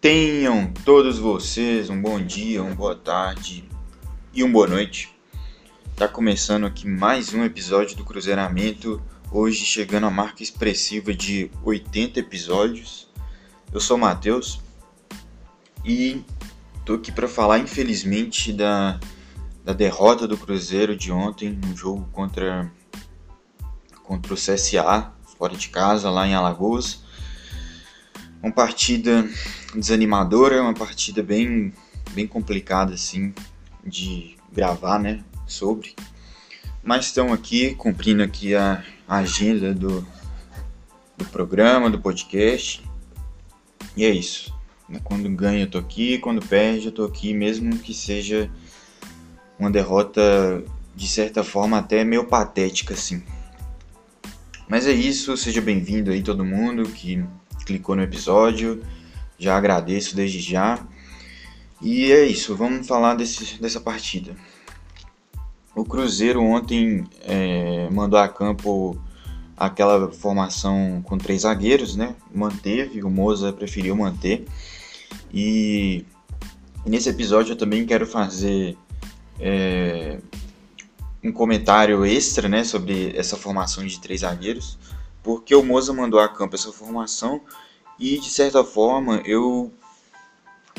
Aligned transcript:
Tenham 0.00 0.72
todos 0.84 1.18
vocês 1.18 1.90
um 1.90 2.00
bom 2.00 2.24
dia, 2.24 2.62
uma 2.62 2.72
boa 2.72 2.94
tarde 2.94 3.68
e 4.32 4.44
uma 4.44 4.52
boa 4.52 4.68
noite. 4.68 5.12
Tá 5.96 6.06
começando 6.06 6.66
aqui 6.66 6.86
mais 6.86 7.34
um 7.34 7.42
episódio 7.42 7.96
do 7.96 8.04
Cruzeiramento, 8.04 9.02
hoje 9.28 9.64
chegando 9.64 10.06
a 10.06 10.10
marca 10.10 10.40
expressiva 10.40 11.12
de 11.12 11.50
80 11.64 12.20
episódios. 12.20 13.08
Eu 13.72 13.80
sou 13.80 13.96
o 13.96 14.00
Matheus 14.00 14.60
e 15.84 16.22
tô 16.84 16.94
aqui 16.94 17.10
para 17.10 17.26
falar, 17.26 17.58
infelizmente, 17.58 18.52
da, 18.52 19.00
da 19.64 19.72
derrota 19.72 20.28
do 20.28 20.38
Cruzeiro 20.38 20.96
de 20.96 21.10
ontem 21.10 21.50
no 21.50 21.76
jogo 21.76 22.08
contra, 22.12 22.70
contra 24.04 24.32
o 24.32 24.36
CSA, 24.36 25.12
fora 25.36 25.56
de 25.56 25.68
casa, 25.70 26.08
lá 26.08 26.24
em 26.24 26.36
Alagoas. 26.36 27.07
Uma 28.42 28.52
partida 28.52 29.28
desanimadora, 29.74 30.62
uma 30.62 30.74
partida 30.74 31.22
bem, 31.22 31.72
bem 32.12 32.26
complicada 32.26 32.94
assim 32.94 33.34
de 33.84 34.36
gravar, 34.52 34.98
né, 34.98 35.24
sobre. 35.46 35.94
Mas 36.82 37.06
estão 37.06 37.32
aqui 37.32 37.74
cumprindo 37.74 38.22
aqui 38.22 38.54
a 38.54 38.82
agenda 39.08 39.74
do, 39.74 40.06
do 41.16 41.24
programa, 41.26 41.90
do 41.90 42.00
podcast. 42.00 42.82
E 43.96 44.04
é 44.04 44.10
isso. 44.10 44.54
Quando 45.04 45.28
ganha 45.30 45.64
eu 45.64 45.70
tô 45.70 45.78
aqui, 45.78 46.18
quando 46.18 46.44
perde 46.44 46.86
eu 46.86 46.92
tô 46.92 47.04
aqui, 47.04 47.34
mesmo 47.34 47.78
que 47.78 47.92
seja 47.92 48.50
uma 49.58 49.70
derrota 49.70 50.62
de 50.94 51.06
certa 51.06 51.44
forma 51.44 51.78
até 51.78 52.04
meio 52.04 52.24
patética 52.24 52.94
assim. 52.94 53.22
Mas 54.68 54.86
é 54.86 54.92
isso, 54.92 55.36
seja 55.36 55.60
bem-vindo 55.60 56.10
aí 56.10 56.22
todo 56.22 56.44
mundo 56.44 56.88
que 56.88 57.24
clicou 57.68 57.94
no 57.94 58.02
episódio. 58.02 58.82
Já 59.38 59.56
agradeço 59.56 60.16
desde 60.16 60.40
já. 60.40 60.78
E 61.82 62.10
é 62.10 62.24
isso, 62.24 62.56
vamos 62.56 62.86
falar 62.86 63.14
desse, 63.14 63.60
dessa 63.60 63.78
partida. 63.78 64.34
O 65.76 65.84
Cruzeiro 65.84 66.42
ontem 66.42 67.04
é, 67.22 67.88
mandou 67.90 68.18
a 68.18 68.26
campo 68.26 68.98
aquela 69.56 70.10
formação 70.10 71.02
com 71.04 71.18
três 71.18 71.42
zagueiros, 71.42 71.94
né? 71.94 72.16
Manteve, 72.34 73.02
o 73.04 73.10
Moza 73.10 73.52
preferiu 73.52 73.94
manter. 73.94 74.44
E 75.32 76.04
nesse 76.86 77.10
episódio 77.10 77.52
eu 77.52 77.56
também 77.56 77.84
quero 77.84 78.06
fazer 78.06 78.76
é, 79.38 80.18
um 81.22 81.30
comentário 81.30 82.04
extra 82.04 82.48
né, 82.48 82.64
sobre 82.64 83.16
essa 83.16 83.36
formação 83.36 83.84
de 83.84 84.00
três 84.00 84.22
zagueiros, 84.22 84.78
porque 85.28 85.54
o 85.54 85.62
Moza 85.62 85.92
mandou 85.92 86.18
a 86.18 86.26
campo 86.26 86.54
essa 86.54 86.72
formação 86.72 87.42
e 87.98 88.18
de 88.18 88.30
certa 88.30 88.64
forma 88.64 89.20
eu 89.26 89.70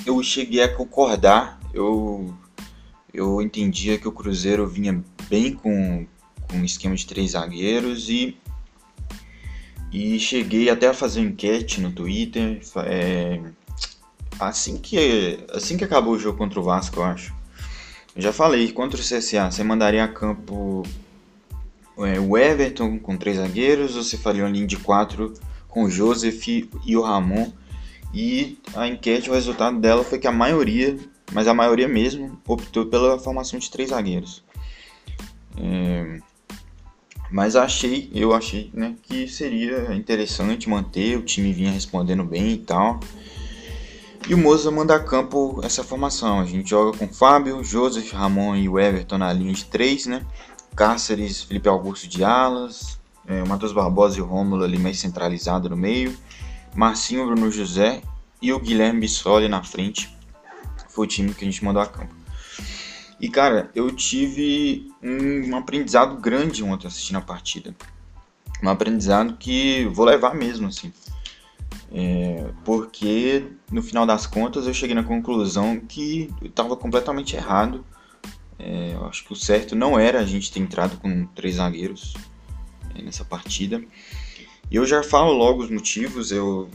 eu 0.04 0.24
cheguei 0.24 0.64
a 0.64 0.76
concordar, 0.76 1.60
eu 1.72 2.34
eu 3.14 3.44
entendia 3.44 4.00
que 4.00 4.08
o 4.08 4.12
Cruzeiro 4.12 4.68
vinha 4.68 5.04
bem 5.30 5.54
com, 5.54 6.08
com 6.50 6.58
um 6.58 6.66
esquema 6.66 6.96
de 6.96 7.06
três 7.06 7.34
zagueiros 7.34 8.10
e 8.10 8.36
e 9.92 10.20
cheguei 10.20 10.68
até 10.72 10.88
a 10.88 10.96
fazer 10.96 11.22
enquete 11.22 11.80
no 11.80 11.92
Twitter 11.92 12.60
é, 12.88 13.40
assim 14.40 14.80
que 14.80 15.46
assim 15.54 15.78
que 15.78 15.84
acabou 15.84 16.14
o 16.14 16.20
jogo 16.20 16.40
contra 16.40 16.60
o 16.60 16.64
Vasco, 16.64 17.00
eu 17.00 17.04
acho. 17.04 17.36
Eu 18.16 18.24
já 18.24 18.34
falei, 18.34 18.72
contra 18.72 19.00
o 19.00 19.04
CSA, 19.04 19.52
você 19.52 19.64
mandaria 19.64 20.04
a 20.04 20.08
campo 20.08 20.82
o 22.00 22.38
Everton 22.38 22.98
com 23.00 23.18
três 23.18 23.38
zagueiros 23.38 23.96
você 23.96 24.18
faria 24.18 24.44
uma 24.44 24.50
linha 24.50 24.68
de 24.68 24.78
quatro 24.78 25.34
com 25.68 25.84
o 25.84 25.90
Joseph 25.90 26.48
e 26.48 26.96
o 26.96 27.02
Ramon? 27.02 27.52
E 28.14 28.58
a 28.76 28.88
enquete, 28.88 29.30
o 29.30 29.34
resultado 29.34 29.80
dela 29.80 30.04
foi 30.04 30.18
que 30.18 30.28
a 30.28 30.32
maioria, 30.32 30.98
mas 31.32 31.48
a 31.48 31.54
maioria 31.54 31.88
mesmo, 31.88 32.40
optou 32.48 32.86
pela 32.86 33.20
formação 33.20 33.60
de 33.60 33.70
três 33.70 33.90
zagueiros. 33.90 34.44
É, 35.58 36.20
mas 37.30 37.56
achei, 37.56 38.10
eu 38.14 38.34
achei 38.34 38.72
né, 38.74 38.96
que 39.04 39.28
seria 39.28 39.94
interessante 39.94 40.68
manter, 40.68 41.18
o 41.18 41.22
time 41.22 41.54
vinha 41.54 41.72
respondendo 41.72 42.24
bem 42.24 42.54
e 42.54 42.58
tal. 42.58 43.00
E 44.28 44.34
o 44.34 44.38
Moza 44.38 44.70
manda 44.72 44.96
a 44.96 45.00
campo 45.00 45.60
essa 45.64 45.84
formação. 45.84 46.40
A 46.40 46.46
gente 46.46 46.70
joga 46.70 46.98
com 46.98 47.08
Fábio, 47.08 47.64
Joseph, 47.64 48.12
Ramon 48.12 48.56
e 48.56 48.68
o 48.68 48.80
Everton 48.80 49.18
na 49.18 49.32
linha 49.32 49.54
de 49.54 49.66
3, 49.66 50.08
né? 50.08 50.26
Cáceres, 50.76 51.44
Felipe 51.44 51.68
Augusto 51.68 52.08
de 52.08 52.24
Alas, 52.24 53.00
é, 53.28 53.44
Matheus 53.44 53.72
Barbosa 53.72 54.18
e 54.18 54.22
Rômulo 54.22 54.64
ali 54.64 54.78
mais 54.78 55.00
centralizado 55.00 55.70
no 55.70 55.78
meio, 55.78 56.16
Marcinho, 56.76 57.26
Bruno 57.26 57.52
José 57.52 58.02
e 58.42 58.54
o 58.54 58.60
Guilherme 58.60 59.02
Bissoli 59.02 59.48
na 59.48 59.64
frente. 59.64 60.16
Foi 60.90 61.06
o 61.06 61.10
time 61.10 61.34
que 61.34 61.44
a 61.44 61.48
gente 61.48 61.64
mandou 61.64 61.82
a 61.82 61.88
campo. 61.88 62.14
E 63.20 63.30
cara, 63.30 63.70
eu 63.76 63.92
tive 63.92 64.92
um, 65.04 65.50
um 65.50 65.58
aprendizado 65.58 66.16
grande 66.18 66.64
ontem 66.64 66.88
assistindo 66.88 67.18
a 67.18 67.22
partida. 67.22 67.76
Um 68.64 68.70
aprendizado 68.70 69.36
que 69.38 69.86
vou 69.94 70.06
levar 70.06 70.34
mesmo, 70.34 70.68
assim. 70.68 70.92
É, 71.92 72.50
porque 72.64 73.46
no 73.72 73.82
final 73.82 74.06
das 74.06 74.26
contas 74.26 74.68
eu 74.68 74.74
cheguei 74.74 74.96
na 74.96 75.04
conclusão 75.04 75.80
que 75.80 76.34
estava 76.42 76.78
completamente 76.78 77.36
errado. 77.36 77.84
É, 78.60 78.92
eu 78.94 79.06
acho 79.06 79.24
que 79.24 79.32
o 79.32 79.36
certo 79.36 79.76
não 79.76 79.98
era 79.98 80.20
a 80.20 80.26
gente 80.26 80.52
ter 80.52 80.60
entrado 80.60 80.98
com 80.98 81.26
três 81.28 81.56
zagueiros 81.56 82.14
é, 82.94 83.02
nessa 83.02 83.24
partida. 83.24 83.82
E 84.70 84.76
eu 84.76 84.86
já 84.86 85.02
falo 85.02 85.32
logo 85.32 85.64
os 85.64 85.72
motivos. 85.72 86.32
Eu, 86.32 86.70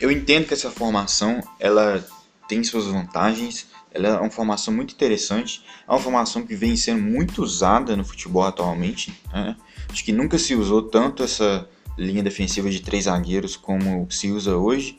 eu 0.00 0.10
entendo 0.10 0.46
que 0.46 0.54
essa 0.54 0.70
formação 0.70 1.42
ela 1.58 2.06
tem 2.46 2.62
suas 2.62 2.86
vantagens. 2.86 3.66
Ela 3.92 4.08
é 4.08 4.20
uma 4.20 4.30
formação 4.30 4.72
muito 4.72 4.94
interessante. 4.94 5.64
É 5.86 5.90
uma 5.90 6.00
formação 6.00 6.46
que 6.46 6.54
vem 6.54 6.76
sendo 6.76 7.02
muito 7.02 7.42
usada 7.42 7.96
no 7.96 8.04
futebol 8.04 8.44
atualmente. 8.44 9.18
Né? 9.32 9.56
Acho 9.90 10.04
que 10.04 10.12
nunca 10.12 10.38
se 10.38 10.54
usou 10.54 10.82
tanto 10.82 11.22
essa 11.22 11.68
linha 11.96 12.22
defensiva 12.22 12.70
de 12.70 12.80
três 12.80 13.04
zagueiros 13.04 13.56
como 13.56 14.06
se 14.10 14.30
usa 14.30 14.56
hoje. 14.56 14.96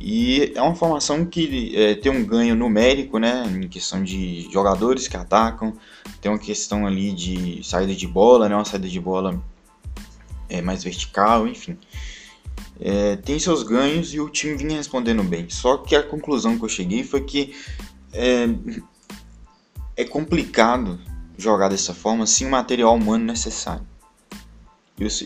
E 0.00 0.52
é 0.54 0.62
uma 0.62 0.74
formação 0.74 1.26
que 1.26 1.76
é, 1.76 1.94
tem 1.94 2.10
um 2.10 2.24
ganho 2.24 2.54
numérico, 2.56 3.18
né, 3.18 3.44
em 3.54 3.68
questão 3.68 4.02
de 4.02 4.48
jogadores 4.50 5.06
que 5.06 5.16
atacam, 5.16 5.74
tem 6.22 6.32
uma 6.32 6.38
questão 6.38 6.86
ali 6.86 7.12
de 7.12 7.62
saída 7.62 7.94
de 7.94 8.06
bola, 8.06 8.48
né, 8.48 8.54
uma 8.54 8.64
saída 8.64 8.88
de 8.88 8.98
bola 8.98 9.42
é, 10.48 10.62
mais 10.62 10.82
vertical, 10.82 11.46
enfim. 11.46 11.76
É, 12.80 13.16
tem 13.16 13.38
seus 13.38 13.62
ganhos 13.62 14.14
e 14.14 14.20
o 14.20 14.30
time 14.30 14.56
vinha 14.56 14.78
respondendo 14.78 15.22
bem. 15.22 15.50
Só 15.50 15.76
que 15.76 15.94
a 15.94 16.02
conclusão 16.02 16.58
que 16.58 16.64
eu 16.64 16.68
cheguei 16.68 17.04
foi 17.04 17.20
que 17.20 17.54
é, 18.12 18.48
é 19.96 20.04
complicado 20.04 20.98
jogar 21.36 21.68
dessa 21.68 21.92
forma 21.92 22.26
sem 22.26 22.46
o 22.46 22.50
material 22.50 22.94
humano 22.94 23.26
necessário. 23.26 23.86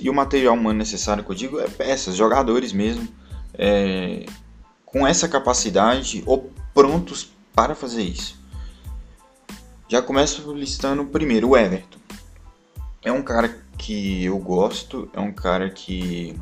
E 0.01 0.09
o, 0.09 0.15
material 0.15 0.55
humano 0.55 0.79
necessário 0.79 1.25
que 1.25 1.31
eu 1.31 1.35
digo 1.35 1.61
é 1.61 1.69
peças, 1.69 2.15
jogadores 2.15 2.73
mesmo, 2.73 3.09
é, 3.55 4.25
com 4.94 5.05
essa 5.05 5.28
capacidade 5.28 6.22
ou 6.25 6.53
prontos 6.72 7.28
para 7.53 7.75
fazer 7.75 8.05
isso. 8.05 8.41
Já 9.88 10.00
começo 10.00 10.53
listando 10.53 11.05
primeiro 11.06 11.49
o 11.49 11.56
Everton. 11.56 11.99
É 13.03 13.10
um 13.10 13.21
cara 13.21 13.60
que 13.77 14.22
eu 14.22 14.38
gosto, 14.38 15.10
é 15.12 15.19
um 15.19 15.32
cara 15.32 15.69
que 15.69 16.38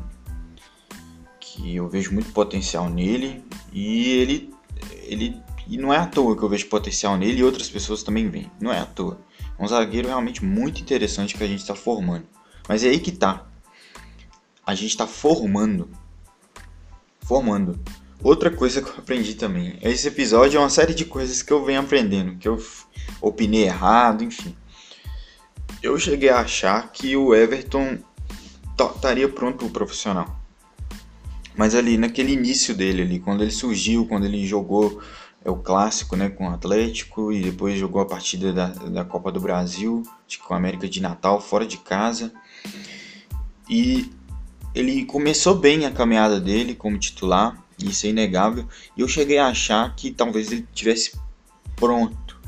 que 1.39 1.75
eu 1.75 1.89
vejo 1.89 2.13
muito 2.13 2.31
potencial 2.31 2.89
nele 2.91 3.43
e 3.71 4.09
ele 4.19 4.53
ele 5.01 5.41
e 5.67 5.75
não 5.75 5.91
é 5.91 5.97
à 5.97 6.05
toa 6.05 6.37
que 6.37 6.43
eu 6.43 6.49
vejo 6.49 6.67
potencial 6.67 7.17
nele 7.17 7.39
e 7.39 7.43
outras 7.43 7.67
pessoas 7.67 8.03
também 8.03 8.29
veem. 8.29 8.51
Não 8.61 8.71
é 8.71 8.77
à 8.77 8.85
toa. 8.85 9.19
É 9.57 9.63
um 9.63 9.67
zagueiro 9.67 10.09
realmente 10.09 10.45
muito 10.45 10.79
interessante 10.79 11.35
que 11.35 11.43
a 11.43 11.47
gente 11.47 11.61
está 11.61 11.73
formando. 11.73 12.27
Mas 12.69 12.83
é 12.83 12.89
aí 12.89 12.99
que 12.99 13.11
tá. 13.11 13.47
A 14.63 14.75
gente 14.75 14.91
está 14.91 15.07
formando. 15.07 15.89
Formando. 17.21 17.79
Outra 18.23 18.49
coisa 18.49 18.81
que 18.81 18.87
eu 18.87 18.95
aprendi 18.97 19.35
também. 19.35 19.77
Esse 19.81 20.07
episódio 20.07 20.57
é 20.57 20.59
uma 20.61 20.69
série 20.69 20.93
de 20.93 21.03
coisas 21.03 21.41
que 21.41 21.51
eu 21.51 21.65
venho 21.65 21.81
aprendendo, 21.81 22.37
que 22.37 22.47
eu 22.47 22.57
opinei 23.19 23.65
errado, 23.65 24.23
enfim. 24.23 24.55
Eu 25.81 25.99
cheguei 25.99 26.29
a 26.29 26.39
achar 26.39 26.89
que 26.93 27.17
o 27.17 27.35
Everton 27.35 27.97
estaria 28.95 29.27
pronto 29.27 29.57
para 29.57 29.67
o 29.67 29.71
profissional. 29.71 30.39
Mas 31.57 31.75
ali 31.75 31.97
naquele 31.97 32.31
início 32.31 32.73
dele 32.73 33.01
ali, 33.01 33.19
quando 33.19 33.41
ele 33.41 33.51
surgiu, 33.51 34.07
quando 34.07 34.25
ele 34.25 34.47
jogou 34.47 35.01
é 35.45 35.51
o 35.51 35.57
clássico, 35.57 36.15
né, 36.15 36.29
com 36.29 36.47
o 36.47 36.53
Atlético 36.53 37.33
e 37.33 37.41
depois 37.41 37.77
jogou 37.77 38.01
a 38.01 38.05
partida 38.05 38.53
da, 38.53 38.67
da 38.67 39.03
Copa 39.03 39.29
do 39.29 39.41
Brasil, 39.41 40.01
com 40.47 40.53
a 40.53 40.57
América 40.57 40.87
de 40.87 41.01
Natal 41.01 41.41
fora 41.41 41.65
de 41.65 41.77
casa. 41.77 42.31
E 43.69 44.09
ele 44.73 45.03
começou 45.03 45.55
bem 45.55 45.85
a 45.85 45.91
caminhada 45.91 46.39
dele 46.39 46.73
como 46.73 46.97
titular, 46.97 47.62
isso 47.89 48.05
é 48.05 48.09
inegável. 48.09 48.67
E 48.97 49.01
eu 49.01 49.07
cheguei 49.07 49.37
a 49.37 49.47
achar 49.47 49.95
que 49.95 50.11
talvez 50.11 50.51
ele 50.51 50.67
tivesse 50.73 51.17
pronto 51.75 52.39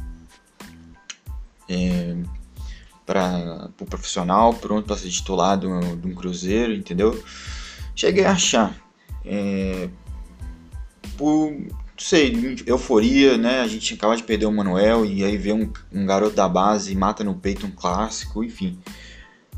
é, 1.70 2.16
para 3.06 3.66
o 3.68 3.70
pro 3.74 3.86
profissional, 3.86 4.54
pronto 4.54 4.86
para 4.86 4.98
ser 4.98 5.10
titular 5.10 5.58
de 5.58 5.68
um, 5.68 5.98
de 5.98 6.08
um, 6.08 6.16
Cruzeiro, 6.16 6.74
entendeu? 6.74 7.24
Cheguei 7.96 8.26
a 8.26 8.32
achar. 8.32 8.76
É, 9.24 9.90
por, 11.18 11.52
não 11.52 11.68
sei, 11.98 12.58
euforia, 12.66 13.38
né? 13.38 13.62
A 13.62 13.68
gente 13.68 13.94
acaba 13.94 14.16
de 14.16 14.24
perder 14.24 14.46
o 14.46 14.52
Manuel 14.52 15.06
e 15.06 15.24
aí 15.24 15.38
vê 15.38 15.54
um, 15.54 15.72
um 15.92 16.06
garoto 16.06 16.36
da 16.36 16.48
base 16.48 16.92
e 16.92 16.96
mata 16.96 17.24
no 17.24 17.36
peito 17.36 17.66
um 17.66 17.72
clássico, 17.72 18.44
enfim. 18.44 18.78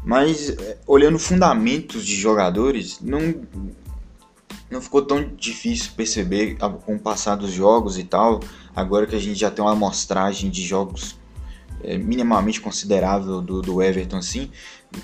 Mas 0.04 0.50
é, 0.50 0.78
olhando 0.86 1.20
fundamentos 1.20 2.06
de 2.06 2.16
jogadores, 2.16 3.00
não, 3.02 3.42
não 4.70 4.82
ficou 4.82 5.02
tão 5.02 5.24
difícil 5.36 5.92
perceber 5.96 6.58
com 6.86 6.96
o 6.96 7.00
passar 7.00 7.36
dos 7.36 7.52
jogos 7.52 7.98
e 7.98 8.04
tal. 8.04 8.42
Agora 8.76 9.08
que 9.08 9.16
a 9.16 9.20
gente 9.20 9.40
já 9.40 9.50
tem 9.50 9.64
uma 9.64 9.72
amostragem 9.72 10.50
de 10.50 10.64
jogos 10.64 11.18
é, 11.84 11.98
minimamente 11.98 12.60
considerável 12.60 13.42
do, 13.42 13.62
do 13.62 13.82
Everton, 13.82 14.18
assim, 14.18 14.52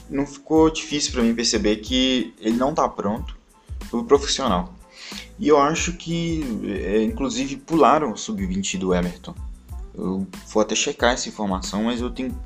não 0.10 0.26
ficou 0.26 0.70
difícil 0.70 1.12
para 1.12 1.24
mim 1.24 1.34
perceber 1.34 1.78
que 1.78 2.34
ele 2.40 2.58
não 2.58 2.72
está 2.72 2.88
pronto 2.90 3.38
para 3.90 4.00
o 4.00 4.04
profissional. 4.04 4.74
E 5.40 5.48
eu 5.48 5.60
acho 5.60 5.94
que, 5.94 6.44
é, 6.66 7.04
inclusive, 7.04 7.58
pularam 7.58 8.12
o 8.12 8.18
sub-20 8.18 8.78
do 8.78 8.94
Everton. 8.94 9.36
Eu 9.96 10.28
vou 10.52 10.62
até 10.62 10.76
checar 10.76 11.14
essa 11.14 11.30
informação, 11.30 11.84
mas 11.84 12.02
eu 12.02 12.10
tenho 12.10 12.38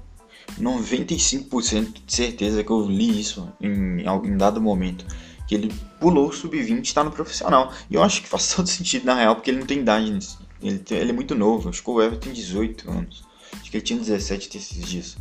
95% 0.60 2.02
de 2.06 2.14
certeza 2.14 2.64
que 2.64 2.72
eu 2.72 2.82
li 2.82 3.20
isso 3.20 3.50
em, 3.62 4.02
em 4.02 4.38
dado 4.38 4.62
momento. 4.62 5.06
Que 5.48 5.56
ele 5.56 5.74
pulou 6.00 6.30
o 6.30 6.34
sub-20 6.34 6.78
e 6.78 6.82
está 6.82 7.04
no 7.04 7.12
profissional. 7.12 7.72
E 7.90 7.96
eu 7.96 8.04
acho 8.04 8.22
que 8.22 8.28
faz 8.28 8.50
todo 8.56 8.68
sentido 8.68 9.06
na 9.06 9.16
real, 9.16 9.36
porque 9.36 9.50
ele 9.50 9.60
não 9.60 9.68
tem 9.68 9.80
idade 9.80 10.12
nisso. 10.12 10.40
Ele, 10.62 10.80
tem, 10.80 10.98
ele 10.98 11.12
é 11.12 11.14
muito 11.14 11.36
novo. 11.36 11.70
Acho 11.70 11.84
que 11.84 11.90
o 11.90 12.02
Everton 12.02 12.26
tem 12.26 12.34
18 12.34 12.90
anos. 12.90 13.24
Acho 13.54 13.72
que 13.72 13.78
ele 13.78 13.84
tinha 13.84 14.00
17 14.00 14.58
esses 14.58 14.86
dias. 14.86 15.18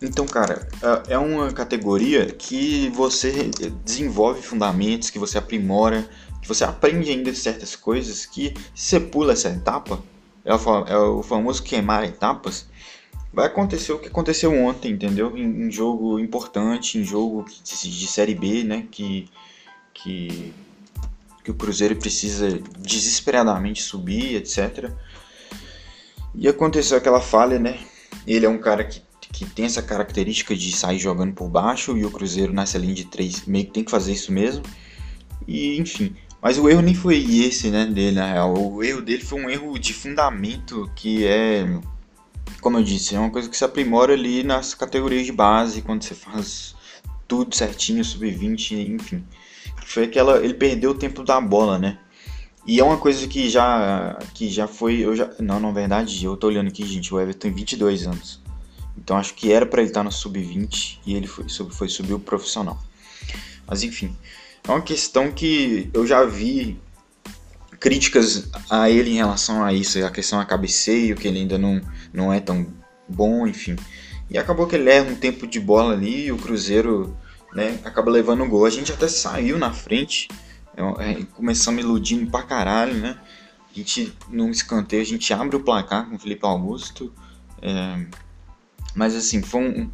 Então, 0.00 0.26
cara, 0.26 0.68
é, 1.08 1.14
é 1.14 1.18
uma 1.18 1.50
categoria 1.52 2.26
que 2.26 2.90
você 2.90 3.50
desenvolve 3.84 4.42
fundamentos, 4.42 5.08
que 5.08 5.18
você 5.18 5.38
aprimora, 5.38 6.06
que 6.42 6.48
você 6.48 6.64
aprende 6.64 7.10
ainda 7.10 7.34
certas 7.34 7.74
coisas 7.74 8.26
que 8.26 8.54
se 8.74 8.90
você 8.90 9.00
pula 9.00 9.32
essa 9.32 9.48
etapa, 9.48 10.02
é 10.44 10.54
o, 10.54 10.86
é 10.86 10.98
o 10.98 11.22
famoso 11.22 11.62
queimar 11.62 12.04
etapas, 12.04 12.66
vai 13.32 13.46
acontecer 13.46 13.92
o 13.92 13.98
que 13.98 14.08
aconteceu 14.08 14.52
ontem, 14.52 14.92
entendeu? 14.92 15.36
Em, 15.36 15.66
em 15.66 15.70
jogo 15.70 16.18
importante, 16.18 16.98
em 16.98 17.04
jogo 17.04 17.44
de, 17.44 17.90
de, 17.90 18.06
Série 18.06 18.34
B, 18.34 18.64
né? 18.64 18.86
Que, 18.90 19.28
que, 19.92 20.52
que 21.44 21.50
o 21.50 21.54
Cruzeiro 21.54 21.96
precisa 21.96 22.58
desesperadamente 22.78 23.82
subir, 23.82 24.36
etc. 24.36 24.90
E 26.34 26.48
aconteceu 26.48 26.98
aquela 26.98 27.20
falha, 27.20 27.58
né? 27.58 27.78
Ele 28.26 28.46
é 28.46 28.48
um 28.48 28.58
cara 28.58 28.84
que 28.84 29.06
que 29.36 29.44
tem 29.44 29.66
essa 29.66 29.82
característica 29.82 30.56
de 30.56 30.72
sair 30.72 30.98
jogando 30.98 31.34
por 31.34 31.46
baixo 31.50 31.94
e 31.98 32.06
o 32.06 32.10
Cruzeiro 32.10 32.54
nessa 32.54 32.78
linha 32.78 32.94
de 32.94 33.04
três 33.04 33.44
meio 33.44 33.66
que 33.66 33.72
tem 33.72 33.84
que 33.84 33.90
fazer 33.90 34.12
isso 34.12 34.32
mesmo. 34.32 34.62
E 35.46 35.78
enfim, 35.78 36.16
mas 36.40 36.58
o 36.58 36.68
erro 36.68 36.80
nem 36.80 36.94
foi 36.94 37.18
esse, 37.44 37.70
né, 37.70 37.84
dele 37.86 38.16
na 38.16 38.32
real. 38.32 38.54
O 38.56 38.82
erro 38.82 39.02
dele 39.02 39.22
foi 39.22 39.42
um 39.42 39.50
erro 39.50 39.78
de 39.78 39.92
fundamento 39.92 40.90
que 40.96 41.26
é, 41.26 41.66
como 42.66 42.78
eu 42.78 42.82
disse, 42.82 43.14
é 43.14 43.20
uma 43.20 43.30
coisa 43.30 43.48
que 43.48 43.56
se 43.56 43.64
aprimora 43.64 44.12
ali 44.12 44.42
nas 44.42 44.74
categorias 44.74 45.24
de 45.24 45.30
base, 45.30 45.82
quando 45.82 46.02
você 46.02 46.16
faz 46.16 46.74
tudo 47.28 47.54
certinho, 47.54 48.04
sub-20, 48.04 48.92
enfim. 48.92 49.24
Foi 49.84 50.02
aquela, 50.02 50.38
ele 50.44 50.52
perdeu 50.52 50.90
o 50.90 50.94
tempo 50.94 51.22
da 51.22 51.40
bola, 51.40 51.78
né? 51.78 51.96
E 52.66 52.80
é 52.80 52.82
uma 52.82 52.96
coisa 52.96 53.24
que 53.28 53.48
já 53.48 54.18
que 54.34 54.48
já 54.48 54.66
foi, 54.66 54.96
eu 54.96 55.14
já, 55.14 55.30
não, 55.38 55.60
na 55.60 55.70
verdade, 55.70 56.24
eu 56.24 56.36
tô 56.36 56.48
olhando 56.48 56.66
aqui, 56.66 56.84
gente, 56.84 57.14
o 57.14 57.20
Everton 57.20 57.38
tem 57.38 57.52
22 57.52 58.04
anos. 58.04 58.40
Então 58.98 59.16
acho 59.16 59.34
que 59.34 59.52
era 59.52 59.64
para 59.64 59.80
ele 59.80 59.90
estar 59.90 60.02
no 60.02 60.10
sub-20 60.10 60.98
e 61.06 61.14
ele 61.14 61.28
foi, 61.28 61.46
foi 61.48 61.88
subir 61.88 62.14
o 62.14 62.18
profissional. 62.18 62.82
Mas 63.64 63.84
enfim, 63.84 64.12
é 64.66 64.72
uma 64.72 64.82
questão 64.82 65.30
que 65.30 65.88
eu 65.94 66.04
já 66.04 66.24
vi 66.24 66.80
críticas 67.80 68.48
a 68.70 68.90
ele 68.90 69.10
em 69.10 69.16
relação 69.16 69.64
a 69.64 69.72
isso, 69.72 70.04
a 70.04 70.10
questão 70.10 70.40
a 70.40 70.44
cabeceio, 70.44 71.16
que 71.16 71.28
ele 71.28 71.40
ainda 71.40 71.58
não, 71.58 71.80
não 72.12 72.32
é 72.32 72.40
tão 72.40 72.66
bom, 73.08 73.46
enfim. 73.46 73.76
E 74.28 74.36
acabou 74.38 74.66
que 74.66 74.76
ele 74.76 74.90
erra 74.90 75.10
um 75.10 75.14
tempo 75.14 75.46
de 75.46 75.60
bola 75.60 75.92
ali 75.92 76.26
e 76.26 76.32
o 76.32 76.38
Cruzeiro 76.38 77.16
né, 77.54 77.78
acaba 77.84 78.10
levando 78.10 78.42
o 78.42 78.48
gol. 78.48 78.66
A 78.66 78.70
gente 78.70 78.92
até 78.92 79.08
saiu 79.08 79.58
na 79.58 79.72
frente, 79.72 80.28
é, 80.76 81.10
é, 81.10 81.22
começamos 81.34 81.82
iludindo 81.82 82.30
pra 82.30 82.42
caralho, 82.42 82.94
né? 82.94 83.18
A 83.70 83.74
gente, 83.74 84.16
num 84.28 84.50
escanteio, 84.50 85.02
a 85.02 85.06
gente 85.06 85.32
abre 85.32 85.56
o 85.56 85.60
placar 85.60 86.08
com 86.08 86.16
o 86.16 86.18
Felipe 86.18 86.44
Augusto. 86.44 87.12
É, 87.62 88.06
mas 88.94 89.14
assim, 89.14 89.42
foi 89.42 89.60
um. 89.60 89.90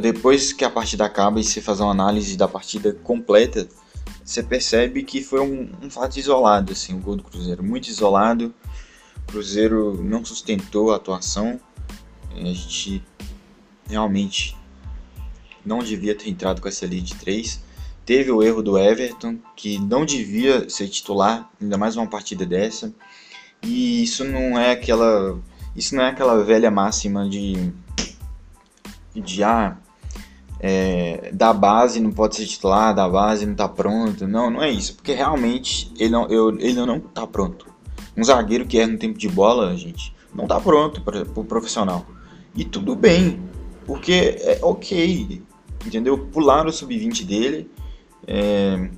Depois 0.00 0.52
que 0.52 0.64
a 0.64 0.70
partida 0.70 1.04
acaba 1.04 1.38
e 1.38 1.44
você 1.44 1.60
faz 1.60 1.78
uma 1.78 1.92
análise 1.92 2.36
da 2.36 2.48
partida 2.48 2.92
completa, 2.92 3.68
você 4.24 4.42
percebe 4.42 5.02
que 5.02 5.22
foi 5.22 5.40
um, 5.40 5.70
um 5.82 5.90
fato 5.90 6.18
isolado, 6.18 6.72
assim, 6.72 6.94
o 6.94 6.98
gol 6.98 7.16
do 7.16 7.22
Cruzeiro. 7.22 7.62
Muito 7.62 7.88
isolado. 7.88 8.54
O 9.16 9.32
Cruzeiro 9.32 10.02
não 10.02 10.24
sustentou 10.24 10.92
a 10.92 10.96
atuação. 10.96 11.60
A 12.34 12.44
gente 12.44 13.02
realmente 13.88 14.56
não 15.64 15.78
devia 15.78 16.14
ter 16.14 16.28
entrado 16.28 16.60
com 16.60 16.68
essa 16.68 16.86
linha 16.86 17.02
de 17.02 17.14
3. 17.14 17.62
Teve 18.04 18.30
o 18.30 18.42
erro 18.42 18.62
do 18.62 18.78
Everton, 18.78 19.38
que 19.54 19.78
não 19.78 20.04
devia 20.04 20.68
ser 20.68 20.88
titular, 20.88 21.50
ainda 21.60 21.76
mais 21.76 21.96
uma 21.96 22.06
partida 22.06 22.46
dessa. 22.46 22.94
E 23.62 24.02
isso 24.02 24.24
não 24.24 24.58
é 24.58 24.72
aquela. 24.72 25.38
Isso 25.74 25.94
não 25.94 26.02
é 26.02 26.08
aquela 26.08 26.42
velha 26.42 26.70
máxima 26.70 27.28
de 27.28 27.72
de 29.14 29.42
ah, 29.42 29.76
é, 30.60 31.30
da 31.32 31.52
base 31.52 32.00
não 32.00 32.10
pode 32.10 32.36
ser 32.36 32.46
titular, 32.46 32.94
da 32.94 33.08
base 33.08 33.46
não 33.46 33.54
tá 33.54 33.68
pronto. 33.68 34.26
Não, 34.26 34.50
não 34.50 34.62
é 34.62 34.70
isso, 34.70 34.94
porque 34.94 35.12
realmente 35.12 35.92
ele 35.98 36.10
não, 36.10 36.26
eu, 36.28 36.50
ele 36.58 36.74
não 36.74 37.00
tá 37.00 37.26
pronto. 37.26 37.66
Um 38.16 38.24
zagueiro 38.24 38.66
que 38.66 38.78
erra 38.78 38.92
no 38.92 38.98
tempo 38.98 39.18
de 39.18 39.28
bola, 39.28 39.76
gente, 39.76 40.14
não 40.34 40.46
tá 40.46 40.60
pronto 40.60 41.00
para 41.02 41.22
o 41.22 41.26
pro 41.26 41.44
profissional. 41.44 42.04
E 42.54 42.64
tudo 42.64 42.96
bem, 42.96 43.40
porque 43.86 44.36
é 44.40 44.58
ok, 44.62 45.40
entendeu? 45.86 46.18
Pular 46.26 46.66
o 46.66 46.72
sub-20 46.72 47.24
dele. 47.24 47.70
É... 48.26 48.90